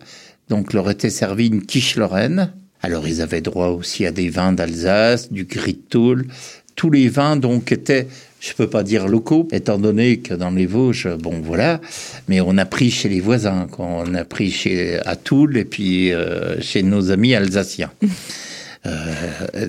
Donc, 0.50 0.74
leur 0.74 0.90
était 0.90 1.10
servi 1.10 1.48
une 1.48 1.66
quiche 1.66 1.96
lorraine. 1.98 2.54
Alors, 2.82 3.08
ils 3.08 3.22
avaient 3.22 3.42
droit 3.42 3.68
aussi 3.68 4.06
à 4.06 4.12
des 4.12 4.30
vins 4.30 4.54
d'Alsace, 4.54 5.32
du 5.32 5.46
gris 5.46 5.74
de 5.74 5.90
Toul. 5.90 6.28
Tous 6.78 6.90
les 6.90 7.10
vins, 7.10 7.36
donc, 7.36 7.74
étaient, 7.74 8.08
je 8.40 8.54
peux 8.54 8.70
pas 8.70 8.84
dire 8.84 9.08
locaux, 9.08 9.50
étant 9.52 9.78
donné 9.78 10.20
que 10.20 10.34
dans 10.34 10.52
les 10.52 10.66
Vosges, 10.66 11.10
bon, 11.18 11.42
voilà. 11.42 11.82
Mais 12.30 12.40
on 12.40 12.58
a 12.58 12.66
pris 12.66 12.90
chez 12.90 13.10
les 13.10 13.20
voisins, 13.20 13.68
quoi. 13.70 13.86
On 13.86 14.14
a 14.14 14.24
pris 14.24 14.50
chez, 14.50 15.00
à 15.06 15.18
Toul 15.18 15.58
et 15.58 15.66
puis 15.66 16.14
euh, 16.14 16.62
chez 16.62 16.84
nos 16.84 17.12
amis 17.12 17.36
alsaciens. 17.36 17.92
euh, 18.86 19.68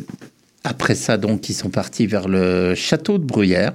après 0.62 0.94
ça, 0.94 1.16
donc, 1.16 1.48
ils 1.48 1.54
sont 1.54 1.70
partis 1.70 2.06
vers 2.06 2.28
le 2.28 2.76
château 2.76 3.18
de 3.18 3.24
Bruyères, 3.24 3.72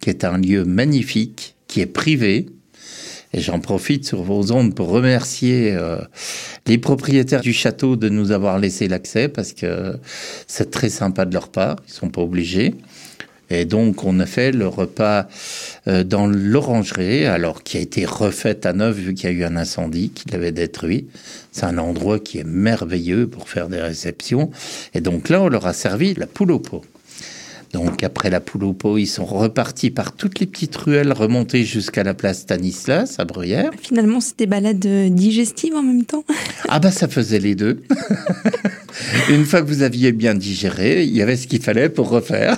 qui 0.00 0.10
est 0.10 0.24
un 0.24 0.38
lieu 0.38 0.64
magnifique, 0.64 1.54
qui 1.68 1.80
est 1.80 1.86
privé, 1.86 2.46
et 3.34 3.40
j'en 3.40 3.58
profite 3.58 4.06
sur 4.06 4.22
vos 4.22 4.52
ondes 4.52 4.74
pour 4.74 4.88
remercier 4.88 5.74
euh, 5.74 5.98
les 6.66 6.78
propriétaires 6.78 7.40
du 7.40 7.52
château 7.52 7.96
de 7.96 8.08
nous 8.08 8.30
avoir 8.30 8.60
laissé 8.60 8.86
l'accès 8.86 9.28
parce 9.28 9.52
que 9.52 9.96
c'est 10.46 10.70
très 10.70 10.88
sympa 10.88 11.24
de 11.24 11.34
leur 11.34 11.48
part. 11.48 11.76
Ils 11.88 11.92
sont 11.92 12.10
pas 12.10 12.22
obligés. 12.22 12.74
Et 13.50 13.64
donc, 13.64 14.04
on 14.04 14.20
a 14.20 14.26
fait 14.26 14.52
le 14.52 14.68
repas 14.68 15.26
euh, 15.88 16.04
dans 16.04 16.26
l'orangerie, 16.28 17.26
alors 17.26 17.62
qui 17.62 17.76
a 17.76 17.80
été 17.80 18.04
refaite 18.04 18.66
à 18.66 18.72
neuf 18.72 18.96
vu 18.96 19.14
qu'il 19.14 19.30
y 19.30 19.32
a 19.32 19.36
eu 19.36 19.44
un 19.44 19.56
incendie 19.56 20.10
qui 20.10 20.30
l'avait 20.30 20.52
détruit. 20.52 21.08
C'est 21.50 21.66
un 21.66 21.78
endroit 21.78 22.20
qui 22.20 22.38
est 22.38 22.46
merveilleux 22.46 23.26
pour 23.26 23.48
faire 23.48 23.68
des 23.68 23.80
réceptions. 23.80 24.50
Et 24.94 25.00
donc 25.00 25.28
là, 25.28 25.42
on 25.42 25.48
leur 25.48 25.66
a 25.66 25.72
servi 25.72 26.14
la 26.14 26.28
poule 26.28 26.52
au 26.52 26.60
pot. 26.60 26.84
Donc 27.74 28.04
après 28.04 28.30
la 28.30 28.38
poule 28.38 28.62
au 28.62 28.72
pot, 28.72 28.98
ils 28.98 29.08
sont 29.08 29.24
repartis 29.24 29.90
par 29.90 30.14
toutes 30.14 30.38
les 30.38 30.46
petites 30.46 30.76
ruelles 30.76 31.12
remontées 31.12 31.64
jusqu'à 31.64 32.04
la 32.04 32.14
place 32.14 32.42
Stanislas 32.42 33.16
à 33.18 33.24
Bruyères. 33.24 33.72
Finalement, 33.82 34.20
c'était 34.20 34.46
balade 34.46 34.86
euh, 34.86 35.08
digestive 35.08 35.74
en 35.74 35.82
même 35.82 36.04
temps. 36.04 36.24
Ah 36.68 36.78
bah 36.78 36.90
ça 36.90 37.08
faisait 37.08 37.40
les 37.40 37.54
deux. 37.54 37.82
Une 39.28 39.44
fois 39.44 39.60
que 39.60 39.66
vous 39.66 39.82
aviez 39.82 40.12
bien 40.12 40.34
digéré, 40.34 41.04
il 41.04 41.14
y 41.14 41.20
avait 41.20 41.36
ce 41.36 41.46
qu'il 41.46 41.60
fallait 41.60 41.88
pour 41.88 42.08
refaire. 42.08 42.56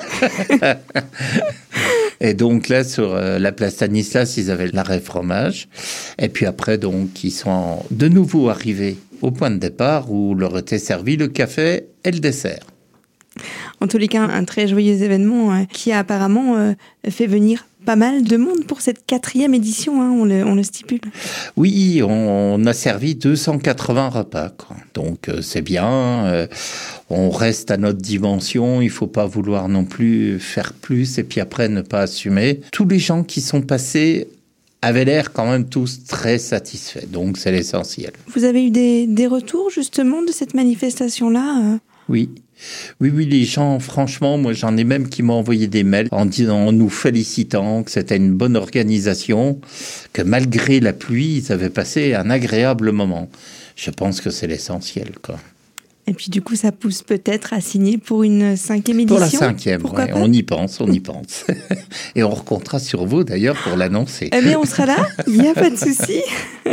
Et 2.20 2.32
donc 2.32 2.68
là, 2.68 2.84
sur 2.84 3.14
euh, 3.14 3.38
la 3.38 3.52
place 3.52 3.74
Stanislas, 3.74 4.36
ils 4.36 4.50
avaient 4.50 4.68
l'arrêt 4.68 5.00
fromage. 5.00 5.68
Et 6.18 6.28
puis 6.28 6.46
après, 6.46 6.78
donc, 6.78 7.24
ils 7.24 7.32
sont 7.32 7.82
de 7.90 8.08
nouveau 8.08 8.48
arrivés 8.48 8.96
au 9.22 9.32
point 9.32 9.50
de 9.50 9.58
départ 9.58 10.10
où 10.12 10.34
leur 10.34 10.56
était 10.56 10.78
servi 10.78 11.16
le 11.16 11.26
café 11.26 11.88
et 12.04 12.12
le 12.12 12.20
dessert. 12.20 12.64
En 13.80 13.88
tous 13.88 13.98
les 13.98 14.08
cas, 14.08 14.22
un 14.22 14.44
très 14.44 14.68
joyeux 14.68 15.02
événement 15.02 15.52
euh, 15.52 15.64
qui 15.70 15.92
a 15.92 15.98
apparemment 15.98 16.56
euh, 16.56 16.72
fait 17.08 17.26
venir 17.26 17.66
pas 17.86 17.96
mal 17.96 18.24
de 18.24 18.36
monde 18.36 18.66
pour 18.66 18.82
cette 18.82 19.06
quatrième 19.06 19.54
édition, 19.54 20.02
hein, 20.02 20.10
on, 20.10 20.24
le, 20.24 20.44
on, 20.44 20.56
le, 20.56 20.64
stipule. 20.64 21.00
Oui, 21.56 22.02
on, 22.02 22.66
a 22.66 22.72
servi 22.72 23.14
280 23.14 24.08
repas, 24.08 24.50
quoi. 24.50 24.76
donc 24.92 25.28
euh, 25.28 25.40
c'est 25.40 25.62
bien. 25.62 26.26
Euh, 26.26 26.46
on 27.08 27.30
reste 27.30 27.70
à 27.70 27.76
notre 27.76 28.00
dimension, 28.00 28.82
il 28.82 28.90
faut 28.90 29.06
pas 29.06 29.24
vouloir 29.24 29.68
non 29.68 29.84
plus 29.84 30.40
faire 30.40 30.72
plus 30.72 31.18
et 31.18 31.24
puis 31.24 31.40
après 31.40 31.68
ne 31.68 31.80
pas 31.80 32.00
assumer. 32.00 32.60
Tous 32.72 32.86
les 32.86 32.98
gens 32.98 33.22
qui 33.22 33.40
sont 33.40 33.62
passés 33.62 34.28
avaient 34.82 35.04
l'air 35.04 35.32
quand 35.32 35.48
même 35.48 35.68
tous 35.68 36.04
très 36.04 36.38
satisfaits, 36.38 37.06
donc 37.06 37.38
c'est 37.38 37.52
l'essentiel. 37.52 38.10
Vous 38.34 38.44
avez 38.44 38.66
eu 38.66 38.70
des, 38.70 39.06
des, 39.06 39.26
retours 39.28 39.70
justement 39.70 40.22
de 40.22 40.32
cette 40.32 40.54
manifestation-là 40.54 41.78
Oui, 42.08 42.30
oui, 43.00 43.10
oui, 43.14 43.26
les 43.26 43.44
gens, 43.44 43.78
franchement, 43.78 44.38
moi 44.38 44.52
j'en 44.52 44.76
ai 44.76 44.84
même 44.84 45.08
qui 45.08 45.22
m'ont 45.22 45.34
envoyé 45.34 45.66
des 45.66 45.84
mails 45.84 46.08
en 46.10 46.26
disant, 46.26 46.66
en 46.66 46.72
nous 46.72 46.88
félicitant 46.88 47.82
que 47.82 47.90
c'était 47.90 48.16
une 48.16 48.32
bonne 48.32 48.56
organisation, 48.56 49.60
que 50.12 50.22
malgré 50.22 50.80
la 50.80 50.92
pluie, 50.92 51.42
ils 51.44 51.52
avaient 51.52 51.70
passé 51.70 52.14
un 52.14 52.30
agréable 52.30 52.92
moment. 52.92 53.28
Je 53.76 53.90
pense 53.90 54.20
que 54.20 54.30
c'est 54.30 54.46
l'essentiel, 54.46 55.12
quoi. 55.22 55.38
Et 56.08 56.14
puis 56.14 56.30
du 56.30 56.40
coup, 56.40 56.54
ça 56.54 56.70
pousse 56.70 57.02
peut-être 57.02 57.52
à 57.52 57.60
signer 57.60 57.98
pour 57.98 58.22
une 58.22 58.56
cinquième 58.56 59.00
édition. 59.00 59.16
Pour 59.16 59.24
la 59.24 59.30
cinquième, 59.30 59.84
ouais, 59.84 60.12
on 60.14 60.32
y 60.32 60.44
pense, 60.44 60.80
on 60.80 60.86
y 60.86 61.00
pense. 61.00 61.44
Et 62.14 62.22
on 62.22 62.30
recomptera 62.30 62.78
sur 62.78 63.04
vous 63.06 63.24
d'ailleurs 63.24 63.56
pour 63.64 63.76
l'annoncer. 63.76 64.30
Eh 64.32 64.40
bien, 64.40 64.58
on 64.60 64.64
sera 64.64 64.86
là, 64.86 65.08
il 65.26 65.40
n'y 65.40 65.48
a 65.48 65.54
pas 65.54 65.68
de 65.68 65.76
souci. 65.76 66.22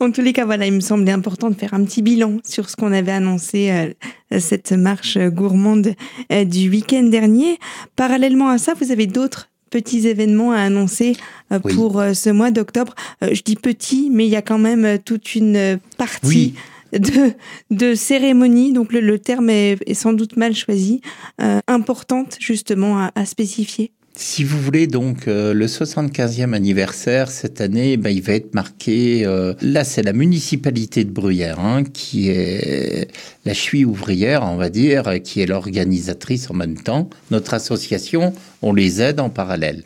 En 0.00 0.10
tous 0.10 0.20
les 0.22 0.32
cas, 0.32 0.44
voilà, 0.44 0.66
il 0.66 0.72
me 0.72 0.80
semblait 0.80 1.12
important 1.12 1.50
de 1.50 1.54
faire 1.54 1.74
un 1.74 1.84
petit 1.84 2.02
bilan 2.02 2.38
sur 2.44 2.68
ce 2.68 2.76
qu'on 2.76 2.92
avait 2.92 3.12
annoncé, 3.12 3.70
euh, 3.70 4.38
cette 4.40 4.72
marche 4.72 5.18
gourmande 5.18 5.94
euh, 6.32 6.44
du 6.44 6.68
week-end 6.68 7.04
dernier. 7.04 7.58
Parallèlement 7.96 8.48
à 8.48 8.58
ça, 8.58 8.74
vous 8.80 8.90
avez 8.90 9.06
d'autres 9.06 9.48
petits 9.70 10.06
événements 10.06 10.52
à 10.52 10.58
annoncer 10.58 11.16
euh, 11.52 11.58
oui. 11.64 11.74
pour 11.74 12.02
ce 12.12 12.30
mois 12.30 12.50
d'octobre. 12.50 12.94
Je 13.22 13.42
dis 13.42 13.56
petit, 13.56 14.10
mais 14.12 14.26
il 14.26 14.30
y 14.30 14.36
a 14.36 14.42
quand 14.42 14.58
même 14.58 14.98
toute 15.04 15.34
une 15.34 15.78
partie. 15.96 16.26
Oui. 16.28 16.54
De, 16.92 17.32
de 17.72 17.96
cérémonie, 17.96 18.72
donc 18.72 18.92
le, 18.92 19.00
le 19.00 19.18
terme 19.18 19.50
est, 19.50 19.78
est, 19.84 19.94
sans 19.94 20.12
doute 20.12 20.36
mal 20.36 20.54
choisi, 20.54 21.00
euh, 21.42 21.58
importante 21.66 22.36
justement 22.38 22.98
à, 22.98 23.10
à 23.16 23.24
spécifier. 23.26 23.90
Si 24.16 24.44
vous 24.44 24.60
voulez, 24.60 24.86
donc, 24.86 25.26
euh, 25.26 25.52
le 25.52 25.66
75e 25.66 26.52
anniversaire 26.52 27.32
cette 27.32 27.60
année, 27.60 27.96
ben, 27.96 28.10
il 28.10 28.22
va 28.22 28.34
être 28.34 28.54
marqué. 28.54 29.26
Euh, 29.26 29.54
là, 29.60 29.82
c'est 29.82 30.04
la 30.04 30.12
municipalité 30.12 31.02
de 31.02 31.10
Bruyères, 31.10 31.58
hein, 31.58 31.82
qui 31.82 32.28
est 32.28 33.08
la 33.44 33.54
cheville 33.54 33.86
ouvrière, 33.86 34.44
on 34.44 34.54
va 34.54 34.70
dire, 34.70 35.20
qui 35.24 35.40
est 35.40 35.46
l'organisatrice 35.46 36.48
en 36.48 36.54
même 36.54 36.76
temps. 36.80 37.10
Notre 37.32 37.54
association, 37.54 38.32
on 38.62 38.72
les 38.72 39.02
aide 39.02 39.18
en 39.18 39.30
parallèle. 39.30 39.82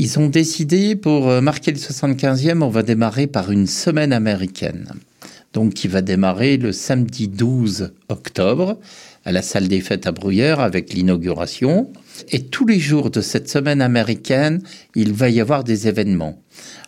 Ils 0.00 0.18
ont 0.18 0.28
décidé, 0.28 0.96
pour 0.96 1.40
marquer 1.40 1.70
le 1.70 1.78
75e, 1.78 2.62
on 2.64 2.68
va 2.68 2.82
démarrer 2.82 3.28
par 3.28 3.52
une 3.52 3.68
semaine 3.68 4.12
américaine. 4.12 4.88
Donc, 5.52 5.74
qui 5.74 5.86
va 5.86 6.02
démarrer 6.02 6.56
le 6.56 6.72
samedi 6.72 7.28
12 7.28 7.92
octobre 8.08 8.80
à 9.24 9.30
la 9.30 9.42
salle 9.42 9.68
des 9.68 9.80
fêtes 9.80 10.08
à 10.08 10.12
Bruyères 10.12 10.58
avec 10.58 10.92
l'inauguration. 10.92 11.92
Et 12.30 12.44
tous 12.44 12.66
les 12.66 12.78
jours 12.78 13.10
de 13.10 13.20
cette 13.20 13.48
semaine 13.48 13.80
américaine, 13.80 14.62
il 14.94 15.12
va 15.12 15.28
y 15.28 15.40
avoir 15.40 15.64
des 15.64 15.88
événements. 15.88 16.42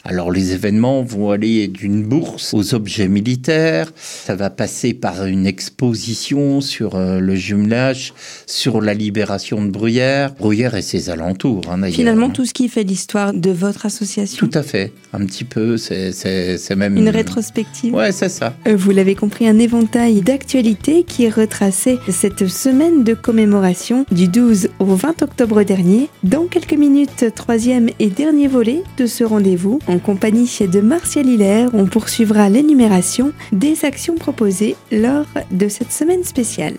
Alors 0.06 0.30
les 0.30 0.52
événements 0.52 1.02
vont 1.02 1.30
aller 1.30 1.66
d'une 1.66 2.02
bourse 2.02 2.52
aux 2.52 2.74
objets 2.74 3.08
militaires, 3.08 3.90
ça 3.96 4.36
va 4.36 4.50
passer 4.50 4.92
par 4.92 5.24
une 5.24 5.46
exposition 5.46 6.60
sur 6.60 6.96
euh, 6.96 7.20
le 7.20 7.34
jumelage, 7.34 8.12
sur 8.46 8.82
la 8.82 8.92
libération 8.92 9.64
de 9.64 9.70
Bruyères, 9.70 10.34
Bruyères 10.34 10.74
et 10.74 10.82
ses 10.82 11.08
alentours. 11.08 11.62
Hein, 11.70 11.90
Finalement, 11.90 12.28
tout 12.28 12.44
ce 12.44 12.52
qui 12.52 12.68
fait 12.68 12.82
l'histoire 12.82 13.32
de 13.32 13.50
votre 13.50 13.86
association. 13.86 14.46
Tout 14.46 14.58
à 14.58 14.62
fait, 14.62 14.92
un 15.14 15.24
petit 15.24 15.44
peu, 15.44 15.78
c'est 15.78 16.76
même... 16.76 16.98
Une 16.98 17.08
rétrospective. 17.08 17.94
Ouais, 17.94 18.12
c'est 18.12 18.28
ça. 18.28 18.54
Euh, 18.66 18.76
vous 18.76 18.90
l'avez 18.90 19.14
compris, 19.14 19.48
un 19.48 19.58
éventail 19.58 20.20
d'actualités 20.20 21.04
qui 21.04 21.24
est 21.24 21.30
retracé 21.30 21.98
cette 22.10 22.46
semaine 22.46 23.04
de 23.04 23.14
commémoration 23.14 24.04
du 24.10 24.28
12 24.28 24.68
au 24.80 24.94
20 24.94 25.13
octobre 25.22 25.62
dernier. 25.62 26.08
Dans 26.22 26.46
quelques 26.46 26.74
minutes, 26.74 27.26
troisième 27.34 27.90
et 27.98 28.08
dernier 28.08 28.48
volet 28.48 28.82
de 28.96 29.06
ce 29.06 29.24
rendez-vous. 29.24 29.78
En 29.86 29.98
compagnie 29.98 30.50
de 30.60 30.80
Martial 30.80 31.26
Hilaire, 31.26 31.70
on 31.74 31.86
poursuivra 31.86 32.48
l'énumération 32.48 33.32
des 33.52 33.84
actions 33.84 34.14
proposées 34.14 34.76
lors 34.90 35.26
de 35.50 35.68
cette 35.68 35.92
semaine 35.92 36.24
spéciale. 36.24 36.76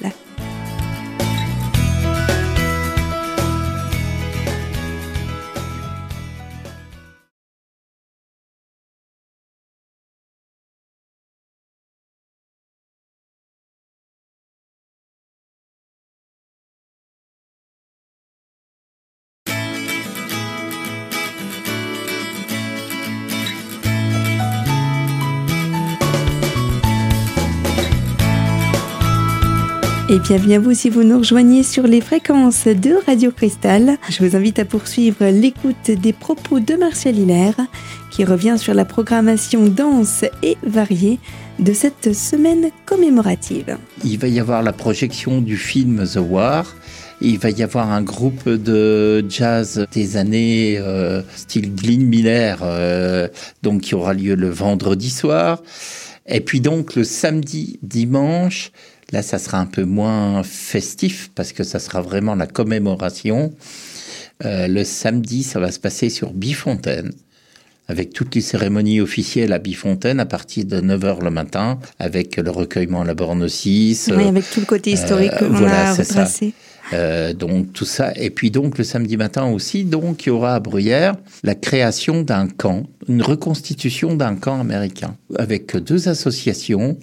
Et 30.16 30.20
bienvenue 30.20 30.54
à 30.54 30.60
vous 30.60 30.74
si 30.74 30.90
vous 30.90 31.04
nous 31.04 31.18
rejoignez 31.18 31.62
sur 31.62 31.84
les 31.84 32.00
fréquences 32.00 32.68
de 32.68 33.06
Radio 33.06 33.32
Cristal. 33.32 33.98
Je 34.10 34.24
vous 34.24 34.38
invite 34.38 34.60
à 34.60 34.64
poursuivre 34.64 35.26
l'écoute 35.26 35.92
des 35.92 36.14
propos 36.14 36.62
de 36.62 36.76
Martial 36.76 37.18
Hilaire 37.18 37.58
qui 38.12 38.24
revient 38.24 38.56
sur 38.58 38.74
la 38.74 38.86
programmation 38.86 39.66
dense 39.66 40.24
et 40.42 40.56
variée 40.64 41.20
de 41.60 41.74
cette 41.74 42.14
semaine 42.14 42.70
commémorative. 42.86 43.78
Il 44.06 44.18
va 44.18 44.30
y 44.30 44.40
avoir 44.40 44.64
la 44.64 44.72
projection 44.72 45.42
du 45.42 45.58
film 45.58 46.08
The 46.08 46.20
War. 46.22 46.74
Il 47.20 47.38
va 47.38 47.50
y 47.50 47.62
avoir 47.62 47.92
un 47.92 48.02
groupe 48.02 48.48
de 48.48 49.26
jazz 49.28 49.86
des 49.92 50.16
années 50.16 50.78
euh, 50.78 51.24
style 51.36 51.76
Glyn 51.76 52.06
Miller, 52.06 52.60
euh, 52.62 53.28
donc 53.64 53.82
qui 53.82 53.96
aura 53.96 54.14
lieu 54.14 54.36
le 54.36 54.50
vendredi 54.50 55.10
soir. 55.10 55.62
Et 56.26 56.40
puis 56.40 56.62
donc 56.62 56.96
le 56.96 57.04
samedi, 57.04 57.80
dimanche, 57.84 58.72
Là, 59.12 59.22
ça 59.22 59.38
sera 59.38 59.60
un 59.60 59.66
peu 59.66 59.84
moins 59.84 60.44
festif 60.44 61.32
parce 61.36 61.54
que 61.54 61.64
ça 61.64 61.80
sera 61.80 62.02
vraiment 62.02 62.36
la 62.36 62.48
commémoration. 62.48 63.54
Euh, 64.44 64.68
le 64.68 64.84
samedi, 64.84 65.44
ça 65.44 65.60
va 65.60 65.72
se 65.72 65.80
passer 65.80 66.10
sur 66.10 66.34
Bifontaine. 66.34 67.12
avec 67.88 68.14
toutes 68.14 68.34
les 68.34 68.42
cérémonies 68.42 69.00
officielles 69.00 69.54
à 69.54 69.60
Bifontaine 69.60 70.20
à 70.20 70.26
partir 70.26 70.66
de 70.66 70.82
9h 70.82 71.24
le 71.24 71.30
matin, 71.30 71.80
avec 72.00 72.36
le 72.36 72.50
recueillement 72.50 73.02
à 73.02 73.06
la 73.06 73.14
borne 73.14 73.48
6. 73.48 74.12
Oui, 74.18 74.28
avec 74.28 74.50
tout 74.50 74.60
le 74.60 74.66
côté 74.66 74.92
historique 74.92 75.34
euh, 75.34 75.50
qu'on 75.50 75.54
voilà, 75.54 75.92
a 75.92 75.96
c'est 75.96 76.04
ça. 76.04 76.26
Euh, 76.94 77.34
donc 77.34 77.74
tout 77.74 77.86
ça. 77.86 78.14
Et 78.16 78.30
puis 78.30 78.52
donc 78.52 78.78
le 78.78 78.84
samedi 78.84 79.18
matin 79.18 79.46
aussi, 79.46 79.86
donc 79.86 80.26
il 80.26 80.30
y 80.30 80.32
aura 80.32 80.56
à 80.56 80.60
Bruyères 80.60 81.16
la 81.44 81.56
création 81.56 82.22
d'un 82.22 82.48
camp, 82.48 82.84
une 83.08 83.22
reconstitution 83.22 84.16
d'un 84.16 84.36
camp 84.36 84.60
américain 84.60 85.16
avec 85.38 85.76
deux 85.78 86.08
associations 86.10 86.98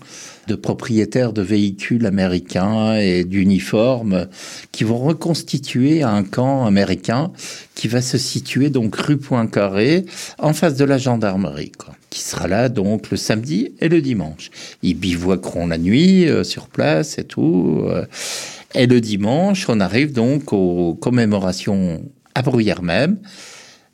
de 0.49 0.55
propriétaires 0.55 1.33
de 1.33 1.43
véhicules 1.43 2.07
américains 2.07 2.95
et 2.95 3.25
d'uniformes 3.25 4.27
qui 4.73 4.85
vont 4.85 4.99
reconstituer 4.99 6.03
un 6.03 6.25
camp 6.25 6.67
américain 6.67 7.33
qui 7.75 7.89
va 7.89 8.03
se 8.03 8.19
situer 8.19 8.71
donc 8.71 8.95
rue 8.97 9.19
Poincaré 9.19 10.05
en 10.39 10.53
face 10.53 10.77
de 10.77 10.85
la 10.85 10.99
gendarmerie 10.99 11.73
quoi 11.73 11.95
qui 12.13 12.21
sera 12.21 12.47
là 12.47 12.69
donc 12.69 13.11
le 13.11 13.17
samedi 13.17 13.73
et 13.81 13.89
le 13.89 14.03
dimanche. 14.03 14.51
Ils 14.83 14.95
bivouaqueront 14.95 15.67
la 15.67 15.79
nuit 15.79 16.29
euh, 16.29 16.45
sur 16.45 16.67
place 16.67 17.19
et 17.19 17.25
tout. 17.25 17.85
euh, 17.89 18.05
et 18.75 18.87
le 18.87 19.01
dimanche, 19.01 19.69
on 19.69 19.81
arrive 19.81 20.13
donc 20.13 20.53
aux 20.53 20.95
commémorations 20.95 22.03
à 22.35 22.43
Bruyères 22.43 22.83
même, 22.83 23.19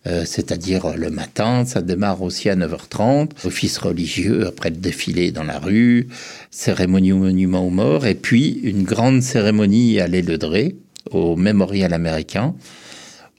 euh, 0.07 0.25
c'est-à-dire 0.25 0.97
le 0.97 1.11
matin, 1.11 1.65
ça 1.67 1.83
démarre 1.83 2.23
aussi 2.23 2.49
à 2.49 2.57
9h30, 2.57 3.31
office 3.45 3.79
religieux 3.79 4.47
après 4.47 4.71
le 4.71 4.77
défilé 4.77 5.33
dans 5.33 5.43
la 5.43 5.59
rue, 5.59 6.09
cérémonie 6.51 7.13
au 7.13 7.19
monument 7.19 7.67
aux 7.67 7.71
morts, 7.71 8.07
et 8.07 8.15
puis 8.15 8.61
une 8.63 8.85
grande 8.85 9.23
cérémonie 9.23 10.01
à 10.01 10.07
l'Éledré, 10.07 10.77
au 11.11 11.37
mémorial 11.37 11.93
américain, 11.93 12.55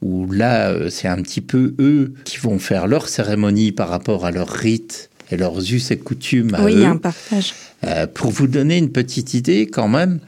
où 0.01 0.31
là, 0.31 0.69
euh, 0.69 0.89
c'est 0.89 1.07
un 1.07 1.21
petit 1.21 1.41
peu 1.41 1.75
eux 1.79 2.13
qui 2.25 2.37
vont 2.37 2.59
faire 2.59 2.87
leur 2.87 3.09
cérémonie 3.09 3.71
par 3.71 3.89
rapport 3.89 4.25
à 4.25 4.31
leurs 4.31 4.49
rites 4.49 5.09
et 5.31 5.37
leurs 5.37 5.59
us 5.71 5.91
et 5.91 5.97
coutumes 5.97 6.53
à 6.55 6.63
oui, 6.63 6.75
eux. 6.75 6.85
a 6.85 6.89
un 6.89 6.97
partage. 6.97 7.53
Euh, 7.85 8.07
pour 8.07 8.31
vous 8.31 8.47
donner 8.47 8.77
une 8.77 8.91
petite 8.91 9.33
idée, 9.33 9.67
quand 9.67 9.87
même, 9.87 10.19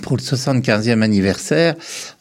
pour 0.00 0.16
le 0.16 0.22
75e 0.22 1.02
anniversaire, 1.02 1.74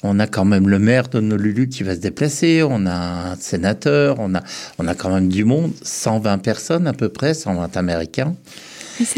on 0.04 0.20
a 0.20 0.28
quand 0.28 0.46
même 0.46 0.70
le 0.70 0.80
maire 0.80 1.08
d'Honolulu 1.08 1.70
qui 1.70 1.84
va 1.84 1.96
se 1.96 2.00
déplacer, 2.00 2.64
on 2.64 2.86
a 2.86 3.32
un 3.32 3.36
sénateur, 3.36 4.18
on 4.20 4.36
a, 4.36 4.44
on 4.80 4.88
a 4.88 4.96
quand 4.96 5.14
même 5.14 5.30
du 5.30 5.46
monde, 5.46 5.74
120 5.82 6.38
personnes 6.40 6.88
à 6.88 6.94
peu 6.94 7.10
près, 7.10 7.34
120 7.34 7.76
Américains. 7.78 8.36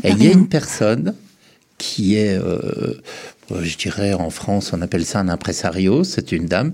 Et 0.03 0.11
il 0.11 0.23
y 0.23 0.27
a 0.27 0.31
une 0.31 0.47
personne 0.47 1.13
qui 1.77 2.15
est, 2.15 2.37
euh, 2.37 3.01
euh, 3.51 3.63
je 3.63 3.77
dirais 3.77 4.13
en 4.13 4.29
France, 4.29 4.71
on 4.73 4.81
appelle 4.81 5.05
ça 5.05 5.19
un 5.19 5.29
impresario, 5.29 6.03
c'est 6.03 6.31
une 6.31 6.45
dame 6.45 6.73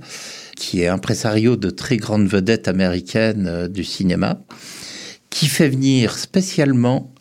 qui 0.55 0.81
est 0.81 0.87
impresario 0.87 1.55
de 1.55 1.69
très 1.69 1.97
grandes 1.97 2.27
vedettes 2.27 2.67
américaines 2.67 3.47
euh, 3.47 3.67
du 3.67 3.83
cinéma, 3.83 4.41
qui 5.29 5.47
fait 5.47 5.69
venir 5.69 6.17
spécialement 6.17 7.13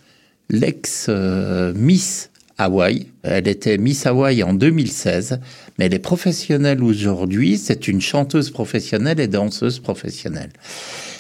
l'ex-Miss 0.51 2.30
Hawaï. 2.61 3.07
Elle 3.23 3.49
était 3.49 3.79
Miss 3.79 4.07
Hawaï 4.07 4.43
en 4.43 4.55
2016, 4.55 5.41
mais 5.79 5.87
elle 5.87 5.95
est 5.95 5.99
professionnelle 5.99 6.83
aujourd'hui. 6.83 7.59
C'est 7.59 7.89
une 7.89 8.01
chanteuse 8.01 8.51
professionnelle 8.51 9.21
et 9.21 9.29
danseuse 9.29 9.79
professionnelle. 9.79 10.51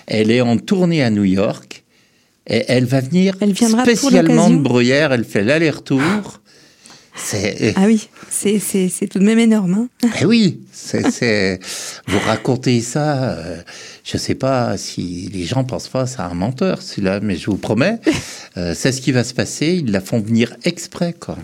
Elle 0.06 0.30
est 0.30 0.40
en 0.40 0.56
tournée 0.56 1.02
à 1.02 1.10
New 1.10 1.24
York 1.24 1.84
et 2.46 2.64
elle 2.68 2.84
va 2.84 3.00
venir 3.00 3.36
Elle 3.40 3.56
spécialement 3.56 4.50
de 4.50 4.56
Bruyères. 4.56 5.12
Elle 5.12 5.24
fait 5.24 5.44
l'aller-retour. 5.44 6.39
Ah 7.76 7.84
oui, 7.86 8.08
c'est 8.30 9.08
tout 9.10 9.18
de 9.18 9.24
même 9.24 9.38
énorme. 9.38 9.88
hein. 10.04 10.08
eh 10.20 10.24
oui, 10.24 10.60
c'est, 10.72 11.58
vous 12.06 12.18
racontez 12.20 12.80
ça. 12.80 13.34
euh, 13.34 13.62
je 14.04 14.16
sais 14.16 14.34
pas 14.34 14.76
si 14.76 15.30
les 15.32 15.44
gens 15.44 15.64
pensent 15.64 15.88
pas 15.88 16.06
c'est 16.06 16.20
un 16.20 16.34
menteur 16.34 16.80
celui-là, 16.82 17.20
mais 17.20 17.36
je 17.36 17.46
vous 17.50 17.56
promets, 17.56 17.98
euh, 18.56 18.74
c'est 18.74 18.92
ce 18.92 19.00
qui 19.00 19.12
va 19.12 19.24
se 19.24 19.34
passer. 19.34 19.80
Ils 19.84 19.90
la 19.92 20.00
font 20.00 20.20
venir 20.20 20.54
exprès, 20.64 21.12
quoi. 21.18 21.36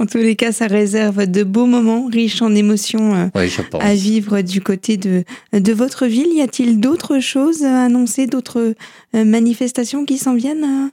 En 0.00 0.06
tous 0.06 0.18
les 0.18 0.36
cas, 0.36 0.52
ça 0.52 0.66
réserve 0.68 1.26
de 1.26 1.42
beaux 1.42 1.66
moments 1.66 2.06
riches 2.06 2.40
en 2.42 2.54
émotions 2.54 3.14
euh, 3.16 3.26
Oui, 3.34 3.50
à 3.80 3.94
vivre 3.94 4.42
du 4.42 4.60
côté 4.60 4.96
de, 4.96 5.24
de 5.52 5.72
votre 5.72 6.06
ville. 6.06 6.28
Y 6.32 6.40
a-t-il 6.42 6.78
d'autres 6.78 7.18
choses 7.18 7.64
à 7.64 7.82
annoncer, 7.84 8.26
d'autres 8.26 8.74
manifestations 9.12 10.04
qui 10.04 10.18
s'en 10.18 10.34
viennent 10.34 10.90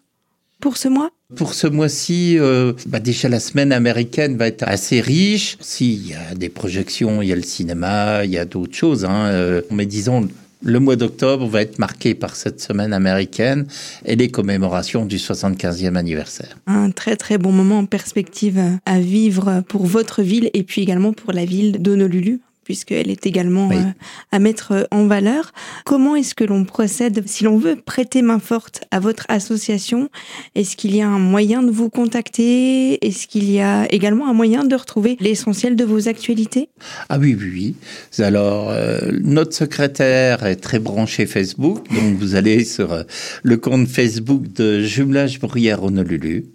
pour 0.60 0.78
ce 0.78 0.88
mois? 0.88 1.12
Pour 1.36 1.56
ce 1.56 1.66
mois-ci, 1.66 2.38
euh, 2.38 2.74
bah 2.86 3.00
déjà 3.00 3.30
la 3.30 3.40
semaine 3.40 3.72
américaine 3.72 4.38
va 4.38 4.46
être 4.46 4.64
assez 4.68 5.02
riche. 5.02 5.58
Si, 5.60 5.96
il 5.96 6.08
y 6.10 6.14
a 6.14 6.36
des 6.36 6.50
projections, 6.50 7.24
il 7.24 7.30
y 7.30 7.34
a 7.34 7.36
le 7.36 7.42
cinéma, 7.42 8.24
il 8.26 8.30
y 8.30 8.38
a 8.38 8.46
d'autres 8.46 8.76
choses. 8.76 9.06
Hein, 9.06 9.26
euh, 9.26 9.62
mais 9.72 9.88
disons, 9.88 10.30
le 10.62 10.80
mois 10.80 10.96
d'octobre 10.96 11.48
va 11.48 11.62
être 11.62 11.80
marqué 11.80 12.14
par 12.14 12.36
cette 12.36 12.62
semaine 12.62 12.94
américaine 12.94 13.66
et 14.06 14.16
les 14.16 14.30
commémorations 14.30 15.06
du 15.06 15.18
75e 15.18 15.96
anniversaire. 15.96 16.60
Un 16.68 16.92
très 16.92 17.16
très 17.16 17.40
bon 17.40 17.52
moment 17.52 17.80
en 17.80 17.86
perspective 17.86 18.62
à 18.86 19.00
vivre 19.00 19.64
pour 19.68 19.88
votre 19.88 20.22
ville 20.22 20.52
et 20.54 20.62
puis 20.62 20.84
également 20.84 21.12
pour 21.12 21.34
la 21.34 21.46
ville 21.46 21.82
d'Honolulu 21.82 22.40
puisqu'elle 22.66 23.10
est 23.10 23.26
également 23.26 23.70
Oui. 23.70 23.78
euh, 23.78 23.92
à 24.34 24.40
mettre 24.40 24.74
euh, 24.74 24.84
en 24.92 25.08
valeur. 25.08 25.54
Comment 25.86 26.18
est-ce 26.18 26.36
que 26.36 26.44
l'on 26.44 26.66
procède 26.66 27.24
si 27.26 27.46
l'on 27.46 27.58
veut 27.58 27.78
prêter 27.78 28.22
main 28.22 28.40
forte 28.40 28.82
à 28.92 29.00
votre 29.00 29.26
association? 29.30 30.10
Est-ce 30.56 30.76
qu'il 30.76 30.94
y 30.94 31.02
a 31.02 31.08
un 31.08 31.20
moyen 31.20 31.64
de 31.64 31.72
vous 31.72 31.90
contacter? 31.90 33.06
Est-ce 33.06 33.28
qu'il 33.28 33.50
y 33.50 33.62
a 33.62 33.86
également 33.94 34.28
un 34.28 34.34
moyen 34.34 34.66
de 34.66 34.76
retrouver 34.76 35.16
l'essentiel 35.22 35.78
de 35.78 35.86
vos 35.86 36.10
actualités? 36.10 36.70
Ah 37.08 37.18
oui, 37.20 37.38
oui, 37.40 37.76
oui. 38.20 38.24
Alors, 38.24 38.70
euh, 38.72 39.12
notre 39.24 39.54
secrétaire 39.54 40.46
est 40.46 40.56
très 40.58 40.80
branché 40.80 41.26
Facebook, 41.28 41.88
donc 41.94 42.16
vous 42.18 42.36
allez 42.36 42.66
sur 42.66 42.92
euh, 42.92 43.04
le 43.44 43.58
compte 43.58 43.88
Facebook 43.88 44.52
de 44.54 44.82
Jumelage 44.82 45.40
Bruyère 45.40 45.84
Honolulu. 45.84 46.46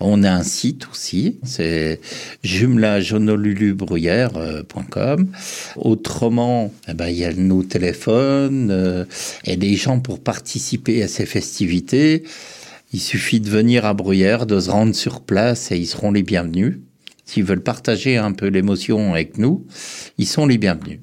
On 0.00 0.24
a 0.24 0.30
un 0.30 0.42
site 0.42 0.88
aussi, 0.90 1.38
c'est 1.44 2.00
jumelagehonolulubruyère.com. 2.42 5.28
Autrement, 5.76 6.72
eh 6.88 6.94
ben, 6.94 7.08
il 7.08 7.16
y 7.16 7.24
a 7.24 7.32
nos 7.32 7.62
téléphones 7.62 8.70
euh, 8.72 9.04
et 9.44 9.56
les 9.56 9.76
gens 9.76 10.00
pour 10.00 10.20
participer 10.20 11.02
à 11.02 11.08
ces 11.08 11.26
festivités. 11.26 12.24
Il 12.92 13.00
suffit 13.00 13.40
de 13.40 13.48
venir 13.48 13.86
à 13.86 13.94
Bruyère, 13.94 14.46
de 14.46 14.58
se 14.58 14.70
rendre 14.70 14.94
sur 14.94 15.20
place 15.20 15.70
et 15.70 15.76
ils 15.76 15.86
seront 15.86 16.10
les 16.10 16.22
bienvenus. 16.22 16.78
S'ils 17.24 17.44
veulent 17.44 17.62
partager 17.62 18.18
un 18.18 18.32
peu 18.32 18.48
l'émotion 18.48 19.14
avec 19.14 19.38
nous, 19.38 19.64
ils 20.18 20.26
sont 20.26 20.46
les 20.46 20.58
bienvenus. 20.58 20.98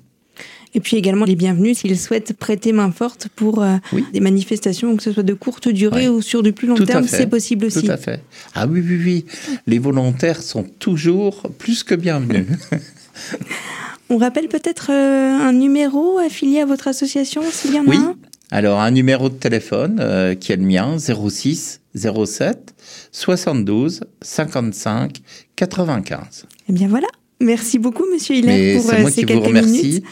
Et 0.74 0.80
puis 0.80 0.96
également 0.98 1.26
les 1.26 1.36
bienvenus 1.36 1.80
s'ils 1.80 2.00
souhaitent 2.00 2.34
prêter 2.34 2.72
main 2.72 2.92
forte 2.92 3.28
pour 3.36 3.62
euh, 3.62 3.76
Oui. 3.92 4.06
des 4.14 4.20
manifestations, 4.22 4.96
que 4.96 5.04
ce 5.04 5.12
soit 5.12 5.24
de 5.24 5.34
courte 5.34 5.68
durée 5.68 6.08
Ouais. 6.08 6.16
ou 6.16 6.22
sur 6.22 6.44
du 6.44 6.54
plus 6.54 6.68
long 6.68 6.76
Tout 6.76 6.86
terme, 6.86 7.08
c'est 7.08 7.28
possible 7.28 7.66
aussi. 7.66 7.84
Tout 7.84 7.92
à 7.92 7.98
fait. 7.98 8.24
Ah 8.56 8.68
oui, 8.68 8.82
oui, 8.86 9.00
oui. 9.04 9.26
Les 9.68 9.80
volontaires 9.80 10.42
sont 10.42 10.64
toujours 10.64 11.44
plus 11.58 11.84
que 11.84 11.94
bienvenus. 11.96 12.46
On 14.10 14.18
rappelle 14.18 14.48
peut-être 14.48 14.92
euh, 14.92 15.38
un 15.48 15.54
numéro 15.54 16.18
affilié 16.20 16.60
à 16.62 16.66
votre 16.66 16.88
association, 16.88 17.42
s'il 17.52 17.74
y 17.76 17.80
en 17.80 17.84
a 17.84 17.90
Oui. 17.90 17.98
un? 17.98 18.16
Alors, 18.54 18.82
un 18.82 18.92
numéro 18.92 19.30
de 19.30 19.36
téléphone 19.36 19.98
euh, 20.02 20.36
qui 20.36 20.52
est 20.52 20.58
le 20.58 20.64
mien, 20.64 20.98
06 21.00 21.80
07 21.96 22.74
72 23.12 24.02
55 24.22 25.22
95. 25.56 26.46
Eh 26.70 26.74
bien 26.74 26.88
voilà. 26.90 27.08
Merci 27.40 27.80
beaucoup, 27.80 28.04
Monsieur 28.12 28.36
Hilaire, 28.36 28.82
pour 28.82 28.92
euh, 28.94 29.00
moi 29.02 29.10
ces 29.10 29.24
qui 29.26 29.34
vous 29.34 29.40
quelques 29.40 29.48
remercie. 29.48 29.72
minutes. 29.84 30.04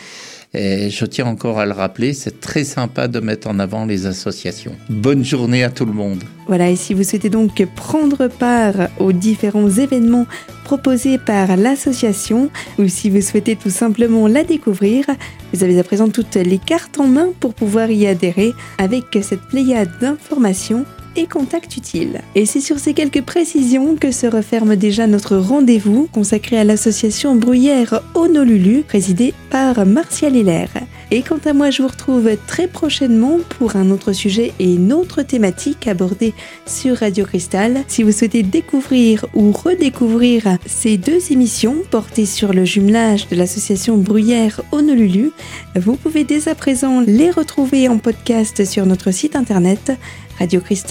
Et 0.54 0.90
je 0.90 1.06
tiens 1.06 1.28
encore 1.28 1.60
à 1.60 1.66
le 1.68 1.74
rappeler, 1.74 2.14
c'est 2.14 2.42
très 2.42 2.64
sympa 2.64 3.08
de 3.08 3.20
mettre 3.20 3.48
en 3.48 3.60
avant 3.60 3.86
les 3.86 4.08
associations. 4.08 4.76
Bonne 4.90 5.24
journée 5.24 5.64
à 5.64 5.70
tout 5.70 5.86
le 5.86 5.94
monde. 5.94 6.24
Voilà, 6.48 6.72
et 6.72 6.76
si 6.76 6.96
vous 6.96 7.04
souhaitez 7.04 7.30
donc 7.30 7.64
prendre 7.76 8.28
part 8.28 8.90
aux 9.00 9.12
différents 9.12 9.70
événements 9.70 10.26
proposés 10.64 11.20
par 11.20 11.56
l'association, 11.56 12.50
ou 12.80 12.88
si 12.88 13.12
vous 13.12 13.22
souhaitez 13.22 13.56
tout 13.56 13.70
simplement 13.70 14.28
la 14.28 14.44
découvrir, 14.44 15.06
vous 15.54 15.64
avez 15.64 15.80
à 15.80 15.84
présent 15.84 16.10
toutes 16.10 16.36
les 16.36 16.58
cartes 16.58 17.00
en 17.00 17.08
main 17.08 17.28
pour 17.40 17.54
pouvoir 17.54 17.92
y 17.92 18.08
adhérer 18.08 18.54
avec 18.80 19.06
cette 19.22 19.42
pléiade 19.42 19.92
d'informations 20.02 20.86
et 21.16 21.26
contacts 21.26 21.78
utiles. 21.78 22.22
Et 22.36 22.46
c'est 22.46 22.60
sur 22.60 22.80
ces 22.80 22.94
quelques 22.94 23.22
précisions 23.22 23.96
que 23.96 24.12
se 24.12 24.28
referme 24.28 24.76
déjà 24.76 25.08
notre 25.08 25.38
rendez-vous 25.38 26.08
consacré 26.12 26.58
à 26.58 26.64
l'association 26.64 27.36
Bruyère 27.36 28.02
Honolulu, 28.16 28.84
présidée 28.88 29.34
par 29.50 29.86
Martial 29.86 30.36
Hilaire. 30.36 30.70
Et 31.12 31.24
quant 31.24 31.40
à 31.46 31.54
moi, 31.54 31.72
je 31.72 31.82
vous 31.82 31.88
retrouve 31.88 32.30
très 32.46 32.68
prochainement 32.68 33.40
pour 33.58 33.76
un 33.76 33.90
autre 33.90 34.14
sujet 34.14 34.54
et 34.60 34.76
une 34.76 34.94
autre 34.94 35.24
thématique 35.24 35.88
abordée 35.88 36.36
sur 36.68 36.98
Radio 36.98 37.26
Cristal. 37.26 37.84
Si 37.88 38.04
vous 38.04 38.12
souhaitez 38.12 38.44
découvrir 38.44 39.26
ou 39.34 39.52
redécouvrir 39.52 40.58
ces 40.68 40.98
deux 40.98 41.32
émissions 41.32 41.78
portées 41.90 42.28
sur 42.28 42.54
le 42.54 42.64
jumelage 42.64 43.28
de 43.28 43.36
l'association 43.36 43.98
Bruyère 43.98 44.62
Honolulu, 44.72 45.32
vous 45.76 45.96
pouvez 45.96 46.26
dès 46.26 46.48
à 46.48 46.54
présent 46.54 47.02
les 47.02 47.32
retrouver 47.32 47.88
en 47.88 47.98
podcast 47.98 48.64
sur 48.66 48.86
notre 48.86 49.10
site 49.10 49.36
internet 49.36 49.92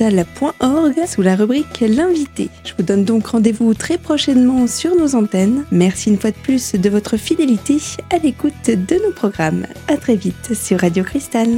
radiocristal.org 0.08 1.06
sous 1.06 1.22
la 1.22 1.36
rubrique 1.36 1.84
L'invité. 1.86 2.48
Je 2.64 2.72
vous 2.76 2.82
donne 2.82 3.04
donc 3.04 3.26
rendez-vous 3.26 3.74
très 3.74 3.98
prochainement 3.98 4.66
sur 4.66 4.96
nos 4.96 5.14
antennes. 5.14 5.64
Merci 5.70 6.10
une 6.10 6.18
fois 6.18 6.30
de 6.30 6.36
plus 6.36 6.74
de 6.74 6.90
votre 6.90 7.16
fidélité 7.16 7.78
à 8.10 8.18
l'écoute 8.18 8.66
de 8.66 8.96
nos 9.06 9.12
programmes. 9.12 9.66
À 9.88 9.96
très 9.96 10.16
vite 10.16 10.54
sur 10.54 10.80
Radio 10.80 11.04
Cristal. 11.04 11.48